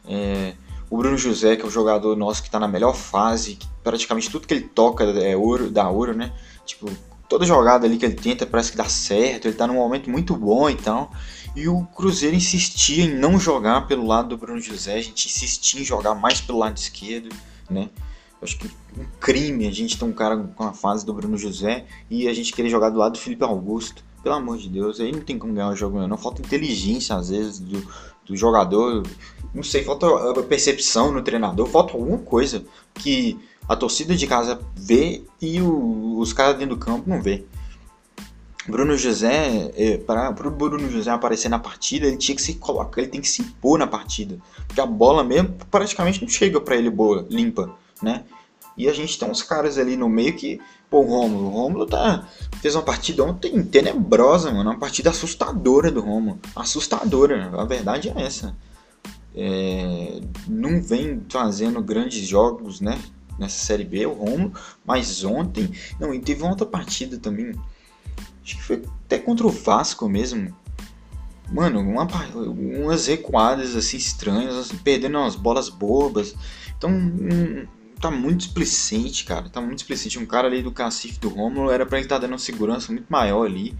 É, 0.06 0.56
o 0.89 0.97
Bruno 0.97 1.17
José, 1.17 1.56
que 1.56 1.62
é 1.62 1.65
o 1.65 1.69
jogador 1.69 2.17
nosso 2.17 2.41
que 2.41 2.49
está 2.49 2.60
na 2.60 2.67
melhor 2.67 2.93
fase, 2.93 3.58
praticamente 3.82 4.30
tudo 4.30 4.45
que 4.45 4.54
ele 4.54 4.65
toca 4.65 5.06
é 5.06 5.38
ouro, 5.38 5.69
dá 5.69 5.89
ouro, 5.89 6.13
né? 6.13 6.34
Tipo, 6.65 6.91
toda 7.30 7.45
jogada 7.45 7.86
ali 7.86 7.97
que 7.97 8.06
ele 8.06 8.15
tenta 8.15 8.45
parece 8.45 8.71
que 8.71 8.78
dá 8.78 8.89
certo, 8.89 9.47
ele 9.47 9.56
tá 9.56 9.65
num 9.65 9.76
momento 9.76 10.10
muito 10.10 10.36
bom 10.36 10.69
e 10.69 10.76
tal. 10.76 11.10
E 11.56 11.69
o 11.69 11.86
Cruzeiro 11.95 12.36
insistia 12.36 13.06
em 13.06 13.15
não 13.15 13.39
jogar 13.39 13.88
pelo 13.88 14.06
lado 14.06 14.30
do 14.30 14.38
Bruno 14.38 14.60
José, 14.60 14.95
a 14.95 15.02
gente 15.02 15.30
insistia 15.30 15.80
em 15.80 15.86
jogar 15.86 16.13
mais 16.13 16.41
pelo 16.41 16.60
lado 16.60 16.76
esquerdo, 16.76 17.34
né? 17.69 17.89
Eu 18.41 18.45
acho 18.45 18.58
que 18.58 18.67
um 18.67 19.06
crime 19.17 19.65
a 19.65 19.71
gente 19.71 19.97
ter 19.97 20.04
um 20.04 20.12
cara 20.12 20.36
com 20.36 20.65
a 20.65 20.73
fase 20.73 21.06
do 21.06 21.13
Bruno 21.13 21.38
José 21.38 21.86
e 22.10 22.28
a 22.28 22.34
gente 22.34 22.52
querer 22.52 22.67
jogar 22.67 22.89
do 22.89 22.97
lado 22.97 23.13
do 23.13 23.19
Felipe 23.19 23.45
Augusto. 23.45 24.04
Pelo 24.23 24.36
amor 24.36 24.57
de 24.57 24.69
Deus, 24.69 25.01
aí 25.01 25.12
não 25.12 25.19
tem 25.19 25.38
como 25.38 25.53
ganhar 25.53 25.69
o 25.69 25.75
jogo, 25.75 26.07
não. 26.07 26.17
Falta 26.17 26.41
inteligência, 26.41 27.15
às 27.15 27.29
vezes, 27.29 27.59
do, 27.59 27.86
do 28.25 28.36
jogador. 28.38 29.03
Não 29.53 29.62
sei, 29.62 29.83
falta 29.83 30.07
percepção 30.47 31.12
no 31.12 31.21
treinador, 31.21 31.67
falta 31.67 31.93
alguma 31.93 32.17
coisa 32.17 32.63
que 32.93 33.38
a 33.67 33.75
torcida 33.75 34.15
de 34.15 34.25
casa 34.25 34.59
vê 34.75 35.23
e 35.41 35.62
o, 35.62 36.17
os 36.17 36.33
caras 36.33 36.57
dentro 36.57 36.75
do 36.75 36.79
campo 36.79 37.09
não 37.09 37.21
vê. 37.21 37.43
Bruno 38.67 38.97
José, 38.97 39.71
é, 39.75 39.97
para 39.97 40.29
o 40.29 40.51
Bruno 40.51 40.89
José 40.89 41.12
aparecer 41.12 41.49
na 41.49 41.59
partida, 41.59 42.07
ele 42.07 42.17
tinha 42.17 42.36
que 42.36 42.41
se 42.41 42.53
colocar, 42.55 43.01
ele 43.01 43.12
tem 43.12 43.19
que 43.19 43.27
se 43.27 43.41
impor 43.41 43.77
na 43.77 43.86
partida. 43.86 44.38
Porque 44.67 44.79
a 44.79 44.86
bola 44.86 45.23
mesmo 45.23 45.53
praticamente 45.69 46.21
não 46.21 46.29
chega 46.29 46.62
para 46.62 46.77
ele 46.77 46.89
boa, 46.89 47.27
limpa, 47.29 47.75
né? 48.01 48.23
E 48.75 48.89
a 48.89 48.93
gente 48.93 49.19
tem 49.19 49.29
uns 49.29 49.43
caras 49.43 49.77
ali 49.77 49.95
no 49.95 50.09
meio 50.09 50.36
que, 50.36 50.59
pô, 50.89 51.01
o 51.01 51.07
Romulo, 51.07 51.45
o 51.45 51.49
Romulo 51.49 51.86
tá, 51.86 52.27
fez 52.59 52.73
uma 52.75 52.81
partida 52.81 53.23
ontem 53.23 53.63
tenebrosa, 53.63 54.51
mano, 54.51 54.71
uma 54.71 54.79
partida 54.79 55.12
assustadora 55.12 55.91
do 55.91 56.01
Romulo, 56.01 56.39
assustadora, 56.55 57.51
a 57.55 57.65
verdade 57.65 58.12
é 58.15 58.21
essa. 58.21 58.55
É, 59.36 60.21
não 60.47 60.81
vem 60.81 61.21
fazendo 61.29 61.81
grandes 61.81 62.27
jogos, 62.27 62.81
né, 62.81 62.99
nessa 63.38 63.63
Série 63.63 63.83
B, 63.83 64.05
o 64.07 64.13
Romulo, 64.13 64.53
mas 64.83 65.23
ontem, 65.23 65.71
não, 65.99 66.13
e 66.13 66.19
teve 66.19 66.41
uma 66.41 66.51
outra 66.51 66.65
partida 66.65 67.19
também, 67.19 67.51
acho 68.43 68.55
que 68.55 68.63
foi 68.63 68.81
até 69.05 69.19
contra 69.19 69.45
o 69.45 69.51
Vasco 69.51 70.09
mesmo, 70.09 70.55
mano, 71.51 71.79
uma, 71.79 72.07
umas 72.36 73.05
recuadas 73.05 73.75
assim 73.75 73.97
estranhas, 73.97 74.55
assim, 74.55 74.77
perdendo 74.77 75.19
umas 75.19 75.36
bolas 75.36 75.69
bobas, 75.69 76.33
então... 76.75 76.89
tá 78.03 78.11
muito 78.11 78.41
explicente, 78.41 79.23
cara. 79.23 79.47
Tá 79.49 79.61
muito 79.61 79.79
explicente. 79.79 80.19
Um 80.19 80.25
cara 80.25 80.47
ali 80.47 80.61
do 80.61 80.71
cacife 80.71 81.19
do 81.19 81.29
Romulo 81.29 81.71
era 81.71 81.85
para 81.85 81.97
ele 81.97 82.05
estar 82.05 82.19
tá 82.19 82.27
dando 82.27 82.37
segurança 82.37 82.91
muito 82.91 83.05
maior 83.07 83.45
ali. 83.45 83.73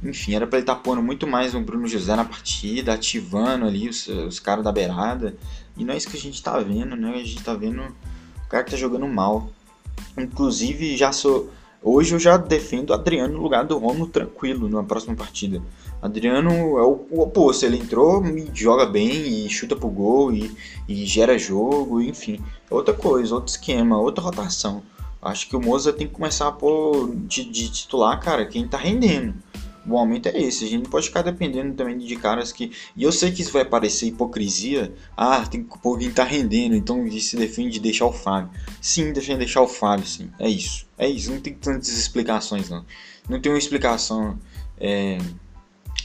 Enfim, 0.00 0.34
era 0.34 0.46
para 0.46 0.58
ele 0.58 0.62
estar 0.62 0.76
tá 0.76 0.80
pondo 0.80 1.02
muito 1.02 1.26
mais 1.26 1.54
o 1.54 1.60
Bruno 1.60 1.88
José 1.88 2.14
na 2.14 2.24
partida, 2.24 2.94
ativando 2.94 3.64
ali 3.64 3.88
os, 3.88 4.06
os 4.06 4.38
caras 4.38 4.62
da 4.62 4.70
beirada. 4.70 5.36
E 5.76 5.84
não 5.84 5.92
é 5.92 5.96
isso 5.96 6.08
que 6.08 6.16
a 6.16 6.20
gente 6.20 6.40
tá 6.40 6.56
vendo, 6.60 6.94
né? 6.94 7.14
A 7.14 7.24
gente 7.24 7.42
tá 7.42 7.54
vendo 7.54 7.82
o 7.82 8.48
cara 8.48 8.62
que 8.62 8.70
tá 8.70 8.76
jogando 8.76 9.08
mal. 9.08 9.50
Inclusive, 10.16 10.96
já 10.96 11.10
sou. 11.10 11.50
Hoje 11.82 12.14
eu 12.14 12.20
já 12.20 12.36
defendo 12.36 12.90
o 12.90 12.94
Adriano 12.94 13.34
no 13.34 13.42
lugar 13.42 13.64
do 13.64 13.76
Romulo 13.76 14.06
tranquilo 14.06 14.68
na 14.68 14.84
próxima 14.84 15.16
partida. 15.16 15.60
Adriano 16.04 16.50
é 16.50 16.82
o, 16.82 17.06
o 17.10 17.22
oposto, 17.22 17.64
ele 17.64 17.78
entrou 17.78 18.22
e 18.26 18.50
joga 18.52 18.84
bem 18.84 19.10
e 19.10 19.48
chuta 19.48 19.74
pro 19.74 19.88
gol 19.88 20.34
e, 20.34 20.54
e 20.86 21.06
gera 21.06 21.38
jogo, 21.38 21.98
enfim. 21.98 22.38
Outra 22.70 22.92
coisa, 22.92 23.34
outro 23.34 23.50
esquema, 23.50 23.98
outra 23.98 24.22
rotação. 24.22 24.82
Acho 25.22 25.48
que 25.48 25.56
o 25.56 25.60
Moza 25.62 25.94
tem 25.94 26.06
que 26.06 26.12
começar 26.12 26.48
a 26.48 26.52
pôr 26.52 27.10
de, 27.14 27.44
de 27.44 27.70
titular, 27.70 28.20
cara, 28.20 28.44
quem 28.44 28.68
tá 28.68 28.76
rendendo. 28.76 29.34
O 29.86 29.88
momento 29.88 30.26
é 30.26 30.38
esse, 30.38 30.66
a 30.66 30.68
gente 30.68 30.82
não 30.82 30.90
pode 30.90 31.06
ficar 31.06 31.22
dependendo 31.22 31.72
também 31.72 31.96
de 31.96 32.16
caras 32.16 32.52
que. 32.52 32.70
E 32.94 33.02
eu 33.02 33.10
sei 33.10 33.32
que 33.32 33.40
isso 33.40 33.52
vai 33.52 33.64
parecer 33.64 34.04
hipocrisia. 34.04 34.92
Ah, 35.16 35.46
tem 35.46 35.64
que 35.64 35.78
pôr 35.78 35.98
quem 35.98 36.10
tá 36.10 36.24
rendendo, 36.24 36.74
então 36.74 37.10
se 37.18 37.34
defende 37.34 37.70
de 37.70 37.80
deixar 37.80 38.04
o 38.04 38.12
Fábio. 38.12 38.50
Sim, 38.78 39.10
defende 39.10 39.38
deixar 39.38 39.62
o 39.62 39.68
Fábio, 39.68 40.06
sim. 40.06 40.28
É 40.38 40.50
isso. 40.50 40.86
É 40.98 41.08
isso, 41.08 41.32
não 41.32 41.40
tem 41.40 41.54
tantas 41.54 41.88
explicações, 41.88 42.68
não. 42.68 42.84
Não 43.26 43.40
tem 43.40 43.50
uma 43.50 43.58
explicação. 43.58 44.38
É 44.78 45.16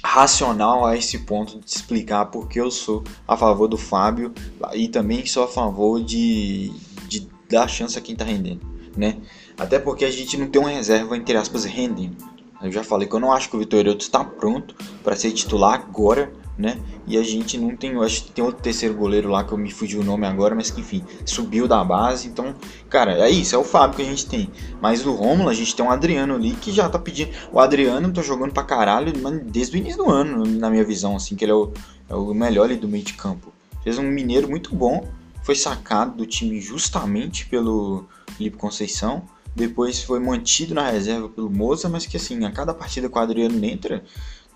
racional 0.10 0.88
a 0.88 0.98
esse 0.98 1.20
ponto 1.20 1.60
de 1.60 1.70
explicar 1.70 2.26
porque 2.26 2.60
eu 2.60 2.72
sou 2.72 3.04
a 3.28 3.38
favor 3.38 3.68
do 3.68 3.78
Fábio 3.78 4.34
e 4.74 4.88
também 4.88 5.24
sou 5.28 5.44
a 5.44 5.48
favor 5.48 6.04
de, 6.04 6.72
de 7.08 7.30
dar 7.48 7.68
chance 7.68 7.96
a 7.96 8.02
quem 8.02 8.14
está 8.14 8.26
rendendo, 8.26 8.62
né? 8.98 9.18
Até 9.56 9.78
porque 9.78 10.04
a 10.04 10.10
gente 10.10 10.36
não 10.36 10.48
tem 10.48 10.60
uma 10.60 10.72
reserva, 10.72 11.16
entre 11.16 11.38
aspas, 11.38 11.64
rendendo. 11.64 12.18
Eu 12.60 12.72
já 12.72 12.84
falei 12.84 13.08
que 13.08 13.14
eu 13.14 13.20
não 13.20 13.32
acho 13.32 13.52
que 13.52 13.56
o 13.56 13.60
Vitorioto 13.60 14.04
está 14.04 14.24
pronto 14.24 14.74
para 15.04 15.16
ser 15.16 15.32
titular 15.32 15.76
agora, 15.76 16.34
né? 16.60 16.78
E 17.08 17.18
a 17.18 17.24
gente 17.24 17.58
não 17.58 17.74
tem, 17.74 17.94
eu 17.94 18.04
acho 18.04 18.26
que 18.26 18.32
tem 18.32 18.44
outro 18.44 18.62
terceiro 18.62 18.94
goleiro 18.94 19.30
lá 19.30 19.46
que 19.46 19.54
eu 19.54 19.58
me 19.58 19.72
fugiu 19.72 20.02
o 20.02 20.04
nome 20.04 20.28
agora, 20.28 20.54
mas 20.54 20.70
que 20.70 20.82
enfim, 20.82 21.02
subiu 21.26 21.70
da 21.70 21.82
base. 21.86 22.28
Então, 22.28 22.54
cara, 22.90 23.14
é 23.14 23.30
isso, 23.30 23.56
é 23.56 23.58
o 23.58 23.64
Fábio 23.64 23.96
que 23.96 24.02
a 24.02 24.06
gente 24.06 24.26
tem. 24.26 24.52
Mas 24.82 25.06
o 25.06 25.14
Romulo, 25.14 25.48
a 25.48 25.54
gente 25.54 25.74
tem 25.74 25.86
um 25.86 25.90
Adriano 25.90 26.36
ali 26.36 26.52
que 26.52 26.74
já 26.74 26.90
tá 26.90 27.00
pedindo. 27.00 27.32
O 27.54 27.62
Adriano 27.62 28.12
tá 28.12 28.22
jogando 28.22 28.52
pra 28.52 28.64
caralho 28.64 29.14
desde 29.46 29.78
o 29.78 29.80
início 29.80 30.04
do 30.04 30.10
ano, 30.10 30.46
na 30.46 30.70
minha 30.70 30.84
visão, 30.84 31.16
assim, 31.16 31.34
que 31.34 31.46
ele 31.46 31.54
é 31.54 31.56
o, 31.56 31.72
é 32.10 32.16
o 32.16 32.34
melhor 32.34 32.66
ali 32.66 32.76
do 32.76 32.90
meio 32.90 33.06
de 33.06 33.14
campo. 33.14 33.54
Fez 33.82 33.98
um 33.98 34.04
mineiro 34.04 34.50
muito 34.50 34.76
bom, 34.76 35.08
foi 35.44 35.56
sacado 35.56 36.18
do 36.18 36.26
time 36.26 36.60
justamente 36.60 37.46
pelo 37.46 38.06
Felipe 38.36 38.58
Conceição. 38.58 39.24
Depois 39.56 40.04
foi 40.04 40.20
mantido 40.20 40.74
na 40.74 40.92
reserva 40.92 41.30
pelo 41.30 41.50
Moza, 41.50 41.88
mas 41.88 42.06
que 42.06 42.18
assim, 42.18 42.46
a 42.46 42.52
cada 42.52 42.74
partida 42.74 43.10
que 43.10 43.18
o 43.18 43.22
Adriano 43.22 43.64
entra, 43.66 44.04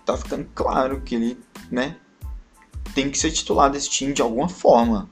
tá 0.04 0.16
ficando 0.16 0.46
claro 0.54 1.00
que 1.00 1.14
ele, 1.14 1.38
né, 1.70 1.96
tem 2.94 3.10
que 3.10 3.18
ser 3.18 3.30
titular 3.30 3.70
desse 3.70 3.90
time 3.90 4.12
de 4.12 4.22
alguma 4.22 4.48
forma. 4.48 5.10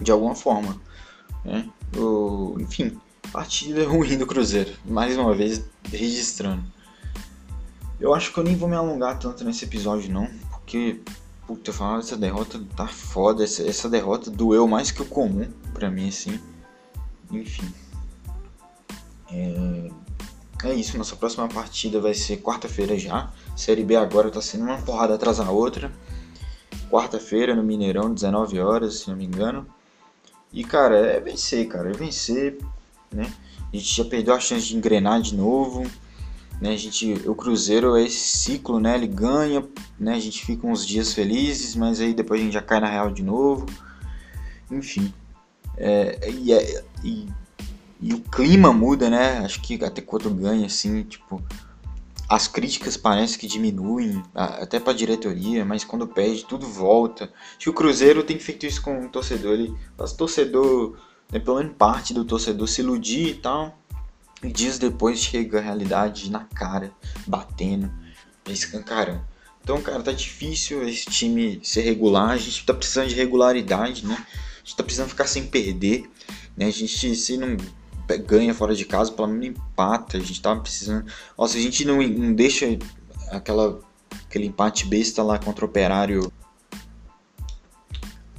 De 0.00 0.10
alguma 0.10 0.34
forma. 0.34 0.80
Né? 1.44 1.68
O, 1.96 2.56
enfim, 2.60 2.98
partida 3.32 3.86
ruim 3.88 4.16
do 4.16 4.26
Cruzeiro. 4.26 4.72
Mais 4.84 5.16
uma 5.16 5.34
vez, 5.34 5.64
registrando. 5.84 6.64
Eu 8.00 8.14
acho 8.14 8.32
que 8.32 8.38
eu 8.38 8.44
nem 8.44 8.56
vou 8.56 8.68
me 8.68 8.76
alongar 8.76 9.18
tanto 9.18 9.44
nesse 9.44 9.64
episódio, 9.64 10.10
não. 10.10 10.26
Porque, 10.50 11.02
puta, 11.46 11.72
falar 11.72 11.98
essa 11.98 12.16
derrota 12.16 12.60
tá 12.74 12.86
foda. 12.86 13.44
Essa, 13.44 13.62
essa 13.68 13.88
derrota 13.90 14.30
doeu 14.30 14.66
mais 14.66 14.90
que 14.90 15.02
o 15.02 15.06
comum 15.06 15.50
pra 15.74 15.90
mim, 15.90 16.08
assim. 16.08 16.40
Enfim. 17.30 17.70
É, 19.30 19.90
é 20.64 20.74
isso, 20.74 20.98
nossa 20.98 21.16
próxima 21.16 21.48
partida 21.48 22.00
vai 22.00 22.14
ser 22.14 22.38
quarta-feira 22.38 22.98
já. 22.98 23.30
Série 23.56 23.84
B 23.84 23.96
agora 23.96 24.30
tá 24.30 24.40
sendo 24.42 24.64
uma 24.64 24.78
porrada 24.78 25.14
atrás 25.14 25.38
da 25.38 25.50
outra. 25.50 25.90
Quarta-feira 26.90 27.54
no 27.54 27.62
Mineirão, 27.62 28.12
19 28.12 28.58
horas, 28.60 29.00
se 29.00 29.08
não 29.08 29.16
me 29.16 29.24
engano. 29.24 29.66
E 30.52 30.64
cara, 30.64 30.96
é 30.96 31.20
vencer, 31.20 31.66
cara, 31.68 31.90
é 31.90 31.92
vencer, 31.92 32.58
né? 33.12 33.32
A 33.72 33.76
gente 33.76 33.94
já 33.94 34.04
perdeu 34.04 34.34
a 34.34 34.40
chance 34.40 34.66
de 34.66 34.76
engrenar 34.76 35.22
de 35.22 35.34
novo, 35.36 35.88
né? 36.60 36.74
A 36.74 36.76
gente, 36.76 37.14
o 37.26 37.34
Cruzeiro 37.34 37.96
é 37.96 38.02
esse 38.02 38.36
ciclo, 38.36 38.80
né? 38.80 38.96
Ele 38.96 39.06
ganha, 39.06 39.66
né? 39.98 40.14
A 40.14 40.20
gente 40.20 40.44
fica 40.44 40.66
uns 40.66 40.86
dias 40.86 41.14
felizes, 41.14 41.76
mas 41.76 42.00
aí 42.00 42.12
depois 42.12 42.40
a 42.40 42.44
gente 42.44 42.52
já 42.54 42.62
cai 42.62 42.80
na 42.80 42.88
real 42.88 43.10
de 43.10 43.22
novo. 43.22 43.66
Enfim, 44.70 45.12
é, 45.76 46.30
e, 46.30 46.52
é, 46.52 46.84
e 47.02 47.26
e 48.00 48.14
o 48.14 48.20
clima 48.20 48.72
muda, 48.72 49.10
né? 49.10 49.38
Acho 49.38 49.60
que 49.60 49.82
até 49.84 50.00
quando 50.00 50.30
ganha, 50.30 50.66
assim, 50.66 51.02
tipo, 51.02 51.42
as 52.28 52.48
críticas 52.48 52.96
parecem 52.96 53.38
que 53.38 53.46
diminuem, 53.46 54.22
até 54.34 54.80
pra 54.80 54.92
diretoria, 54.92 55.64
mas 55.64 55.84
quando 55.84 56.06
perde, 56.06 56.46
tudo 56.46 56.66
volta. 56.66 57.24
Acho 57.24 57.58
que 57.58 57.70
o 57.70 57.74
Cruzeiro 57.74 58.22
tem 58.22 58.38
feito 58.38 58.64
isso 58.64 58.80
com 58.80 59.04
o 59.04 59.08
torcedor. 59.08 59.54
Ele 59.54 59.76
faz 59.98 60.12
torcedor, 60.12 60.96
né, 61.30 61.38
pelo 61.38 61.58
menos 61.58 61.74
parte 61.76 62.14
do 62.14 62.24
torcedor, 62.24 62.68
se 62.68 62.80
iludir 62.80 63.28
e 63.28 63.34
tal. 63.34 63.76
E 64.42 64.50
dias 64.50 64.78
depois 64.78 65.18
chega 65.18 65.58
a 65.58 65.62
realidade 65.62 66.30
na 66.30 66.44
cara, 66.44 66.92
batendo, 67.26 67.92
escancarando. 68.48 69.28
Então, 69.62 69.82
cara, 69.82 70.02
tá 70.02 70.12
difícil 70.12 70.88
esse 70.88 71.04
time 71.04 71.60
ser 71.62 71.82
regular. 71.82 72.30
A 72.30 72.38
gente 72.38 72.64
tá 72.64 72.72
precisando 72.72 73.08
de 73.08 73.14
regularidade, 73.14 74.06
né? 74.06 74.16
A 74.16 74.64
gente 74.64 74.76
tá 74.76 74.82
precisando 74.82 75.10
ficar 75.10 75.26
sem 75.26 75.46
perder. 75.46 76.10
Né? 76.56 76.66
A 76.66 76.70
gente, 76.70 77.14
se 77.14 77.36
não 77.36 77.56
ganha 78.18 78.54
fora 78.54 78.74
de 78.74 78.84
casa, 78.84 79.12
pelo 79.12 79.28
menos 79.28 79.46
empata. 79.46 80.16
A 80.16 80.20
gente 80.20 80.40
tava 80.40 80.60
precisando. 80.60 81.10
Ó, 81.36 81.46
se 81.46 81.58
a 81.58 81.60
gente 81.60 81.84
não, 81.84 82.02
não 82.02 82.34
deixa 82.34 82.66
aquela, 83.30 83.80
aquele 84.26 84.46
empate 84.46 84.86
besta 84.86 85.22
lá 85.22 85.38
contra 85.38 85.64
o 85.64 85.68
Operário. 85.68 86.32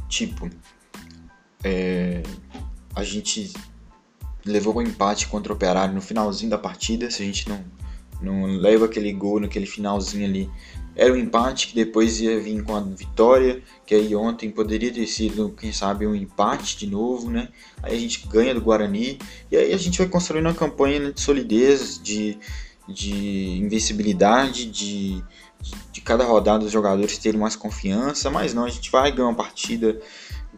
Tipo, 0.08 0.50
é, 1.64 2.24
a 2.96 3.04
gente 3.04 3.54
levou 4.46 4.76
o 4.76 4.82
empate 4.82 5.28
contra 5.28 5.54
o 5.54 5.56
Operário 5.56 5.94
no 5.94 6.02
finalzinho 6.02 6.50
da 6.50 6.58
partida. 6.58 7.10
Se 7.10 7.24
a 7.24 7.26
gente 7.26 7.48
não, 7.48 7.64
não 8.22 8.46
leva 8.46 8.86
aquele 8.86 9.12
gol 9.12 9.40
naquele 9.40 9.66
finalzinho 9.66 10.26
ali, 10.26 10.50
era 10.96 11.14
um 11.14 11.16
empate 11.16 11.68
que 11.68 11.76
depois 11.76 12.20
ia 12.20 12.40
vir 12.40 12.62
com 12.64 12.76
a 12.76 12.82
vitória, 12.82 13.62
que 13.86 13.96
aí 13.96 14.14
ontem 14.16 14.52
poderia 14.52 14.92
ter 14.92 15.08
sido, 15.08 15.50
quem 15.58 15.72
sabe, 15.72 16.06
um 16.06 16.14
empate 16.14 16.78
de 16.78 16.88
novo, 16.88 17.30
né? 17.30 17.48
Aí 17.82 17.96
a 17.96 18.00
gente 18.00 18.28
ganha 18.28 18.54
do 18.54 18.62
Guarani 18.62 19.18
e 19.50 19.56
aí 19.56 19.74
a 19.74 19.78
gente 19.78 19.98
vai 19.98 20.08
construindo 20.08 20.48
uma 20.48 20.54
campanha 20.54 21.12
de 21.12 21.22
solidez, 21.22 22.00
de, 22.02 22.38
de 22.88 23.58
invencibilidade, 23.60 24.66
de, 24.66 25.24
de, 25.62 25.74
de 25.94 26.02
cada 26.02 26.26
rodada 26.26 26.66
os 26.66 26.72
jogadores 26.72 27.18
terem 27.18 27.40
mais 27.40 27.56
confiança, 27.56 28.30
mas 28.30 28.54
não, 28.54 28.66
a 28.66 28.70
gente 28.70 28.92
vai 28.92 29.12
ganhar 29.12 29.30
uma 29.30 29.36
partida 29.36 29.98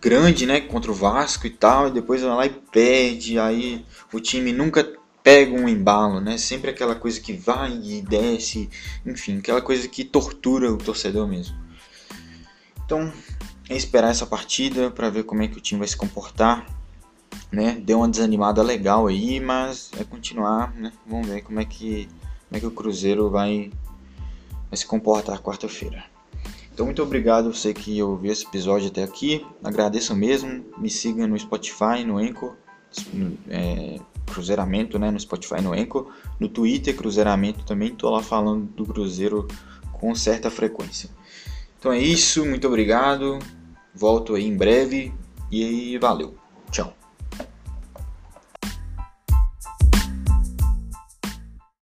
grande, 0.02 0.46
né, 0.46 0.60
contra 0.60 0.92
o 0.92 0.96
Vasco 0.96 1.46
e 1.46 1.50
tal, 1.50 1.88
e 1.88 1.92
depois 1.92 2.22
vai 2.22 2.36
lá 2.36 2.46
e 2.46 2.50
perde, 2.50 3.40
aí 3.40 3.86
o 4.12 4.20
time 4.20 4.52
nunca 4.52 4.84
pega 5.24 5.56
um 5.56 5.70
embalo, 5.70 6.20
né? 6.20 6.38
Sempre 6.38 6.70
aquela 6.70 6.94
coisa 6.94 7.20
que 7.20 7.32
vai 7.34 7.72
e 7.82 8.02
desce, 8.02 8.70
enfim, 9.06 9.38
aquela 9.38 9.62
coisa 9.62 9.88
que 9.88 10.04
tortura 10.04 10.72
o 10.72 10.78
torcedor 10.78 11.28
mesmo. 11.28 11.56
Então, 12.86 13.12
é 13.70 13.76
esperar 13.76 14.12
essa 14.12 14.26
partida 14.26 14.92
para 14.92 15.10
ver 15.10 15.24
como 15.24 15.42
é 15.42 15.48
que 15.48 15.58
o 15.58 15.62
time 15.62 15.80
vai 15.80 15.88
se 15.88 15.96
comportar, 15.96 16.68
né? 17.50 17.82
Deu 17.84 18.00
uma 18.00 18.10
desanimada 18.10 18.62
legal 18.62 19.08
aí, 19.08 19.40
mas 19.40 19.92
é 19.98 20.04
continuar, 20.04 20.76
né? 20.76 20.92
Vamos 21.08 21.28
ver 21.28 21.42
como 21.42 21.60
é 21.60 21.66
que 21.66 22.10
como 22.50 22.58
é 22.58 22.60
que 22.60 22.68
o 22.68 22.72
Cruzeiro 22.72 23.30
vai 23.30 23.72
vai 24.70 24.78
se 24.78 24.86
comportar 24.86 25.40
quarta-feira. 25.42 26.04
Então, 26.74 26.88
muito 26.88 27.02
obrigado 27.04 27.54
você 27.54 27.74
que 27.74 28.02
ouviu 28.02 28.32
esse 28.32 28.46
episódio 28.46 28.88
até 28.88 29.04
aqui. 29.04 29.46
Agradeço 29.64 30.16
mesmo. 30.16 30.66
Me 30.78 30.90
siga 30.90 31.28
no 31.28 31.38
Spotify, 31.38 32.04
no 32.04 32.18
Anchor, 32.18 32.56
é, 33.48 34.00
Cruzeiramento, 34.26 34.98
né? 35.00 35.12
No 35.12 35.20
Spotify, 35.20 35.62
no 35.62 35.74
Anchor. 35.74 36.12
No 36.40 36.48
Twitter, 36.48 36.96
Cruzeiramento 36.96 37.64
também. 37.64 37.90
Estou 37.90 38.10
lá 38.10 38.22
falando 38.22 38.66
do 38.66 38.86
Cruzeiro 38.86 39.48
com 39.92 40.14
certa 40.16 40.50
frequência. 40.50 41.10
Então 41.80 41.92
é 41.92 42.00
isso. 42.00 42.46
Muito 42.46 42.68
obrigado. 42.68 43.40
Volto 43.94 44.36
aí 44.36 44.46
em 44.46 44.56
breve. 44.56 45.14
E 45.52 45.98
valeu. 46.00 46.43